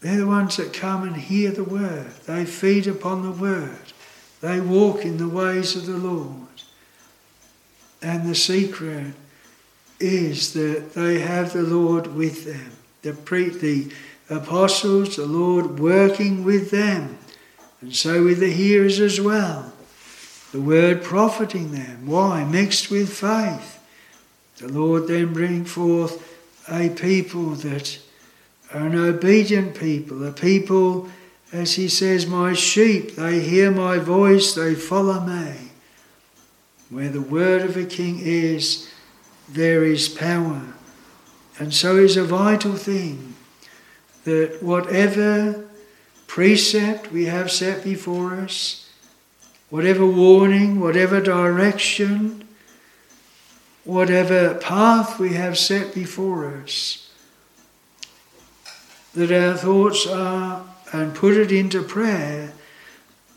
they're 0.02 0.18
the 0.18 0.28
ones 0.28 0.58
that 0.58 0.74
come 0.74 1.04
and 1.04 1.16
hear 1.16 1.52
the 1.52 1.64
word. 1.64 2.12
They 2.26 2.46
feed 2.46 2.88
upon 2.88 3.24
the 3.24 3.32
word. 3.32 3.94
They 4.42 4.60
walk 4.60 5.06
in 5.06 5.18
the 5.18 5.30
ways 5.30 5.78
of 5.78 5.86
the 5.86 5.98
Lord. 5.98 6.48
And 8.02 8.30
the 8.30 8.36
secret 8.36 9.14
is 10.00 10.54
that 10.54 10.94
they 10.94 11.20
have 11.20 11.54
the 11.54 11.64
Lord 11.64 12.08
with 12.16 12.46
them. 12.46 12.72
The, 13.02 13.14
pre- 13.14 13.50
the 13.50 13.92
apostles, 14.30 15.16
the 15.16 15.26
Lord 15.26 15.80
working 15.80 16.44
with 16.44 16.70
them, 16.70 17.18
and 17.82 17.96
so 17.96 18.26
with 18.26 18.40
the 18.40 18.52
hearers 18.52 19.00
as 19.00 19.22
well 19.22 19.69
the 20.52 20.62
word 20.62 21.04
profiting 21.04 21.72
them. 21.72 22.08
Why? 22.08 22.44
Mixed 22.44 22.90
with 22.90 23.14
faith. 23.14 23.80
The 24.58 24.68
Lord 24.68 25.08
then 25.08 25.34
bring 25.34 25.66
forth 25.66 26.26
a 26.70 26.90
people 26.90 27.52
that 27.52 28.00
are 28.74 28.88
an 28.88 28.96
obedient 28.96 29.80
people, 29.80 30.26
a 30.26 30.32
people, 30.32 31.10
as 31.52 31.74
he 31.74 31.88
says, 31.88 32.28
my 32.28 32.54
sheep, 32.54 33.16
they 33.16 33.40
hear 33.40 33.72
my 33.72 33.98
voice, 33.98 34.54
they 34.54 34.76
follow 34.76 35.20
me. 35.22 35.72
Where 36.90 37.10
the 37.10 37.22
word 37.22 37.62
of 37.62 37.78
a 37.78 37.86
king 37.86 38.20
is, 38.20 38.90
there 39.48 39.84
is 39.84 40.10
power. 40.10 40.62
And 41.58 41.74
so 41.74 41.98
is 41.98 42.18
a 42.18 42.24
vital 42.24 42.76
thing 42.76 43.36
that 44.24 44.62
whatever 44.62 45.66
precept 46.28 47.12
we 47.12 47.26
have 47.26 47.52
set 47.52 47.84
before 47.84 48.36
us, 48.36 48.89
whatever 49.70 50.06
warning, 50.06 50.80
whatever 50.80 51.22
direction, 51.22 52.48
whatever 53.84 54.56
path 54.56 55.20
we 55.20 55.34
have 55.34 55.58
set 55.58 55.94
before 55.94 56.46
us, 56.62 57.10
that 59.14 59.32
our 59.32 59.56
thoughts 59.56 60.06
are 60.08 60.66
and 60.92 61.14
put 61.16 61.38
it 61.38 61.52
into 61.52 61.84
prayer. 61.84 62.54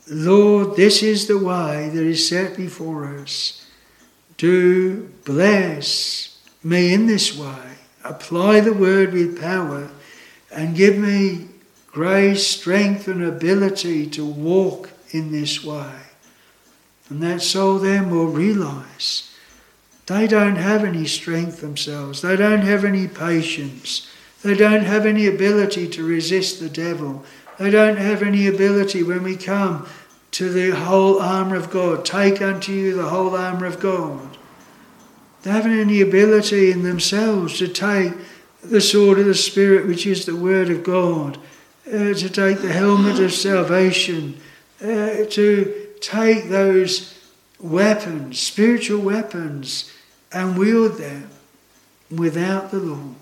Lord, 0.09 0.77
this 0.77 1.03
is 1.03 1.29
the 1.29 1.39
way 1.39 1.91
that 1.93 2.03
is 2.03 2.29
set 2.29 2.57
before 2.57 3.07
us. 3.19 3.67
Do 4.37 5.09
bless 5.25 6.41
me 6.65 6.93
in 6.93 7.07
this 7.07 7.37
way. 7.37 7.77
Apply 8.05 8.61
the 8.61 8.73
word 8.73 9.13
with 9.13 9.41
power 9.41 9.91
and 10.51 10.75
give 10.75 10.99
me 10.99 11.49
grace, 11.87 12.47
strength, 12.47 13.07
and 13.07 13.23
ability 13.23 14.07
to 14.11 14.25
walk 14.25 14.91
in 15.11 15.31
this 15.31 15.63
way. 15.63 15.93
And 17.13 17.23
that 17.23 17.43
soul 17.43 17.77
then 17.77 18.09
will 18.09 18.29
realize 18.29 19.29
They 20.07 20.27
don't 20.27 20.57
have 20.57 20.83
any 20.83 21.07
strength 21.07 21.61
themselves. 21.61 22.23
They 22.23 22.37
don't 22.37 22.63
have 22.63 22.87
any 22.87 23.07
patience. 23.07 24.11
They 24.43 24.55
don't 24.55 24.85
have 24.85 25.05
any 25.05 25.27
ability 25.27 25.89
to 25.89 26.07
resist 26.07 26.59
the 26.59 26.71
devil. 26.71 27.23
They 27.59 27.69
don't 27.69 27.99
have 27.99 28.23
any 28.23 28.47
ability 28.47 29.03
when 29.03 29.25
we 29.25 29.37
come 29.37 29.87
to 30.31 30.49
the 30.49 30.71
whole 30.71 31.21
armour 31.21 31.57
of 31.57 31.71
God. 31.71 32.07
Take 32.07 32.41
unto 32.41 32.73
you 32.73 32.97
the 32.97 33.11
whole 33.11 33.37
armour 33.37 33.67
of 33.67 33.79
God. 33.79 34.39
They 35.43 35.51
haven't 35.51 35.79
any 35.79 36.01
ability 36.01 36.71
in 36.71 36.83
themselves 36.83 37.59
to 37.59 37.69
take 37.69 38.15
the 38.65 38.81
sword 38.81 39.19
of 39.19 39.27
the 39.27 39.35
Spirit, 39.35 39.87
which 39.87 40.07
is 40.07 40.25
the 40.25 40.35
Word 40.37 40.71
of 40.71 40.83
God, 40.83 41.37
uh, 41.87 42.15
to 42.15 42.29
take 42.31 42.63
the 42.63 42.73
helmet 42.73 43.21
of 43.21 43.35
salvation, 43.35 44.41
uh, 44.81 45.27
to 45.29 45.82
take 46.03 46.49
those 46.49 47.19
weapons, 47.59 48.39
spiritual 48.39 49.01
weapons, 49.01 49.91
and 50.33 50.59
wield 50.59 50.99
them 50.99 51.31
without 52.11 52.71
the 52.71 52.81
Lord. 52.81 53.15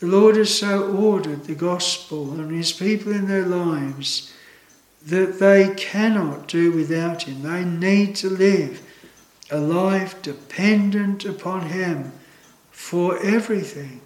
The 0.00 0.06
Lord 0.06 0.36
has 0.36 0.56
so 0.56 0.94
ordered 0.94 1.44
the 1.44 1.54
gospel 1.54 2.32
and 2.32 2.54
His 2.54 2.72
people 2.72 3.12
in 3.12 3.26
their 3.26 3.46
lives 3.46 4.32
that 5.06 5.38
they 5.38 5.74
cannot 5.76 6.48
do 6.48 6.72
without 6.72 7.22
Him. 7.22 7.42
They 7.42 7.64
need 7.64 8.16
to 8.16 8.28
live 8.28 8.82
a 9.50 9.58
life 9.58 10.20
dependent 10.22 11.24
upon 11.24 11.68
Him 11.68 12.12
for 12.70 13.18
everything. 13.24 14.00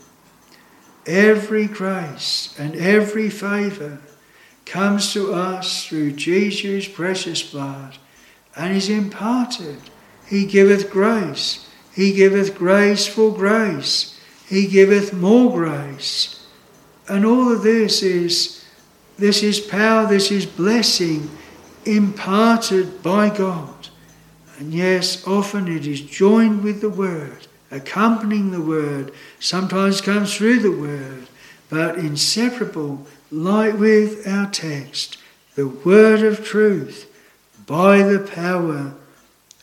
Every 1.06 1.66
grace 1.66 2.54
and 2.58 2.76
every 2.76 3.30
favour 3.30 3.98
comes 4.68 5.12
to 5.14 5.32
us 5.32 5.86
through 5.86 6.12
Jesus' 6.12 6.86
precious 6.86 7.42
blood 7.42 7.98
and 8.56 8.76
is 8.76 8.88
imparted. 8.88 9.78
He 10.26 10.44
giveth 10.44 10.90
grace. 10.90 11.68
He 11.94 12.12
giveth 12.12 12.56
grace 12.56 13.06
for 13.06 13.32
grace. 13.32 14.20
He 14.46 14.66
giveth 14.66 15.12
more 15.12 15.50
grace. 15.52 16.46
And 17.08 17.24
all 17.24 17.50
of 17.52 17.62
this 17.62 18.02
is 18.02 18.64
this 19.18 19.42
is 19.42 19.58
power, 19.58 20.06
this 20.06 20.30
is 20.30 20.46
blessing 20.46 21.28
imparted 21.84 23.02
by 23.02 23.30
God. 23.30 23.88
And 24.58 24.72
yes, 24.72 25.26
often 25.26 25.66
it 25.68 25.86
is 25.86 26.00
joined 26.00 26.62
with 26.62 26.80
the 26.80 26.90
word, 26.90 27.46
accompanying 27.70 28.50
the 28.50 28.60
word, 28.60 29.12
sometimes 29.40 30.00
comes 30.00 30.36
through 30.36 30.60
the 30.60 30.72
word, 30.72 31.28
but 31.68 31.96
inseparable, 31.96 33.06
like 33.30 33.78
with 33.78 34.26
our 34.26 34.50
text, 34.50 35.18
the 35.54 35.68
word 35.68 36.22
of 36.22 36.44
truth 36.44 37.10
by 37.66 38.02
the 38.02 38.20
power 38.20 38.94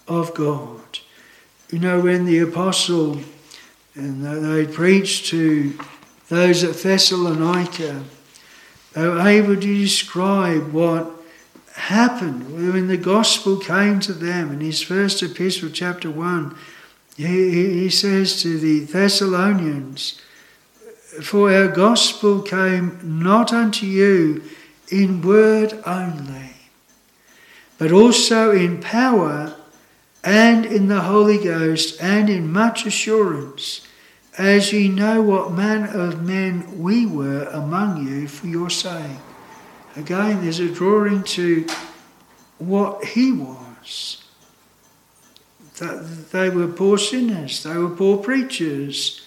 of 0.07 0.33
God. 0.33 0.99
You 1.71 1.79
know, 1.79 2.01
when 2.01 2.25
the 2.25 2.39
apostle 2.39 3.19
and 3.95 4.23
they 4.23 4.71
preached 4.71 5.27
to 5.27 5.73
those 6.29 6.63
at 6.63 6.75
Thessalonica, 6.75 8.03
they 8.93 9.07
were 9.07 9.27
able 9.27 9.55
to 9.55 9.79
describe 9.79 10.71
what 10.71 11.11
happened 11.75 12.53
when 12.53 12.87
the 12.87 12.97
gospel 12.97 13.57
came 13.57 13.99
to 14.01 14.13
them. 14.13 14.51
In 14.51 14.59
his 14.61 14.81
first 14.81 15.21
epistle, 15.23 15.69
chapter 15.69 16.09
1, 16.09 16.55
he, 17.17 17.81
he 17.81 17.89
says 17.89 18.41
to 18.41 18.57
the 18.57 18.81
Thessalonians, 18.81 20.21
For 21.21 21.51
our 21.51 21.67
gospel 21.67 22.41
came 22.41 22.99
not 23.03 23.53
unto 23.53 23.85
you 23.85 24.43
in 24.89 25.21
word 25.21 25.81
only 25.85 26.55
but 27.77 27.91
also 27.91 28.51
in 28.51 28.79
power 28.79 29.55
and 30.23 30.65
in 30.65 30.87
the 30.87 31.01
Holy 31.01 31.37
Ghost 31.37 32.01
and 32.01 32.29
in 32.29 32.51
much 32.51 32.85
assurance, 32.85 33.85
as 34.37 34.73
ye 34.73 34.87
know 34.87 35.21
what 35.21 35.51
manner 35.51 35.87
of 35.87 36.23
men 36.23 36.81
we 36.81 37.05
were 37.05 37.43
among 37.51 38.07
you 38.07 38.27
for 38.27 38.47
your 38.47 38.69
sake. 38.69 39.19
Again, 39.95 40.41
there's 40.41 40.59
a 40.59 40.69
drawing 40.69 41.23
to 41.23 41.65
what 42.57 43.03
he 43.03 43.31
was. 43.31 44.23
That 45.79 46.31
they 46.31 46.49
were 46.49 46.67
poor 46.67 46.97
sinners, 46.97 47.63
they 47.63 47.77
were 47.77 47.89
poor 47.89 48.17
preachers. 48.17 49.21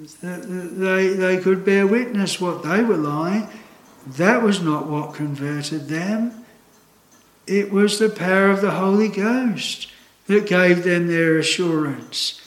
They, 0.00 1.08
they 1.08 1.38
could 1.38 1.64
bear 1.64 1.86
witness 1.86 2.40
what 2.40 2.62
they 2.62 2.82
were 2.82 2.96
like. 2.96 3.48
That 4.06 4.42
was 4.42 4.62
not 4.62 4.86
what 4.86 5.14
converted 5.14 5.88
them. 5.88 6.44
It 7.46 7.70
was 7.70 7.98
the 7.98 8.08
power 8.08 8.48
of 8.48 8.62
the 8.62 8.70
Holy 8.70 9.08
Ghost 9.08 9.88
that 10.26 10.46
gave 10.46 10.84
them 10.84 11.08
their 11.08 11.38
assurance, 11.38 12.40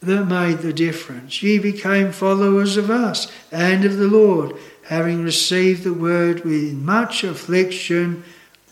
that 0.00 0.26
made 0.26 0.58
the 0.58 0.72
difference. 0.72 1.42
Ye 1.42 1.58
became 1.58 2.12
followers 2.12 2.76
of 2.78 2.90
us 2.90 3.30
and 3.52 3.84
of 3.84 3.98
the 3.98 4.08
Lord, 4.08 4.56
having 4.86 5.22
received 5.22 5.82
the 5.82 5.92
word 5.92 6.44
with 6.44 6.72
much 6.72 7.22
affliction, 7.22 8.24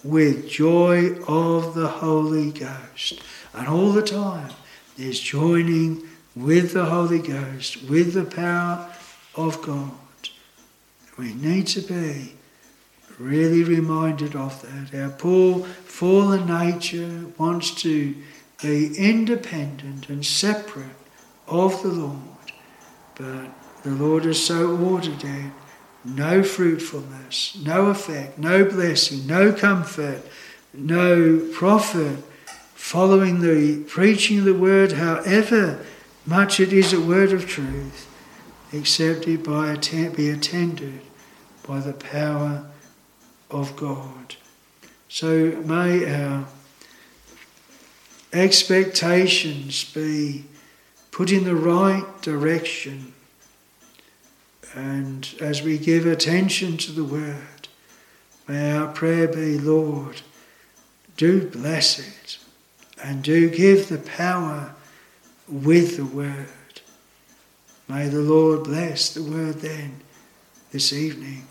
with 0.02 0.48
joy 0.48 1.20
of 1.26 1.74
the 1.74 1.88
Holy 1.88 2.50
Ghost. 2.50 3.20
And 3.52 3.68
all 3.68 3.92
the 3.92 4.02
time, 4.02 4.52
there's 4.96 5.20
joining 5.20 6.08
with 6.36 6.74
the 6.74 6.84
Holy 6.84 7.18
Ghost, 7.18 7.82
with 7.84 8.12
the 8.12 8.24
power 8.24 8.92
of 9.34 9.62
God. 9.62 9.90
We 11.18 11.32
need 11.32 11.66
to 11.68 11.80
be 11.80 12.34
really 13.18 13.64
reminded 13.64 14.36
of 14.36 14.60
that. 14.62 14.94
Our 14.94 15.10
poor 15.10 15.60
fallen 15.60 16.46
nature 16.46 17.26
wants 17.38 17.74
to 17.82 18.14
be 18.62 18.94
independent 18.96 20.10
and 20.10 20.24
separate 20.24 20.86
of 21.48 21.82
the 21.82 21.88
Lord, 21.88 22.20
but 23.14 23.50
the 23.82 23.90
Lord 23.90 24.24
has 24.26 24.44
so 24.44 24.76
ordered 24.76 25.24
it 25.24 25.52
no 26.04 26.42
fruitfulness, 26.42 27.58
no 27.64 27.86
effect, 27.86 28.38
no 28.38 28.64
blessing, 28.64 29.26
no 29.26 29.52
comfort, 29.52 30.22
no 30.72 31.40
profit 31.52 32.18
following 32.74 33.40
the 33.40 33.82
preaching 33.88 34.38
of 34.40 34.44
the 34.44 34.54
word, 34.54 34.92
however 34.92 35.84
much 36.26 36.58
it 36.58 36.72
is 36.72 36.92
a 36.92 37.00
word 37.00 37.32
of 37.32 37.46
truth, 37.46 38.12
except 38.72 39.28
it 39.28 39.44
be 40.16 40.28
attended 40.28 41.00
by 41.66 41.80
the 41.80 41.92
power 41.92 42.66
of 43.50 43.76
God. 43.76 44.34
So 45.08 45.62
may 45.64 46.12
our 46.12 46.46
expectations 48.32 49.84
be 49.92 50.44
put 51.10 51.30
in 51.30 51.44
the 51.44 51.56
right 51.56 52.04
direction. 52.22 53.14
And 54.74 55.28
as 55.40 55.62
we 55.62 55.78
give 55.78 56.04
attention 56.06 56.76
to 56.78 56.92
the 56.92 57.04
word, 57.04 57.68
may 58.46 58.72
our 58.72 58.92
prayer 58.92 59.26
be, 59.28 59.58
Lord, 59.58 60.20
do 61.16 61.48
bless 61.48 61.98
it 61.98 62.38
and 63.02 63.22
do 63.22 63.48
give 63.48 63.88
the 63.88 63.98
power 63.98 64.74
with 65.48 65.96
the 65.96 66.04
word. 66.04 66.48
May 67.88 68.08
the 68.08 68.20
Lord 68.20 68.64
bless 68.64 69.14
the 69.14 69.22
word 69.22 69.56
then 69.56 70.00
this 70.72 70.92
evening. 70.92 71.46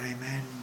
Amen. 0.00 0.53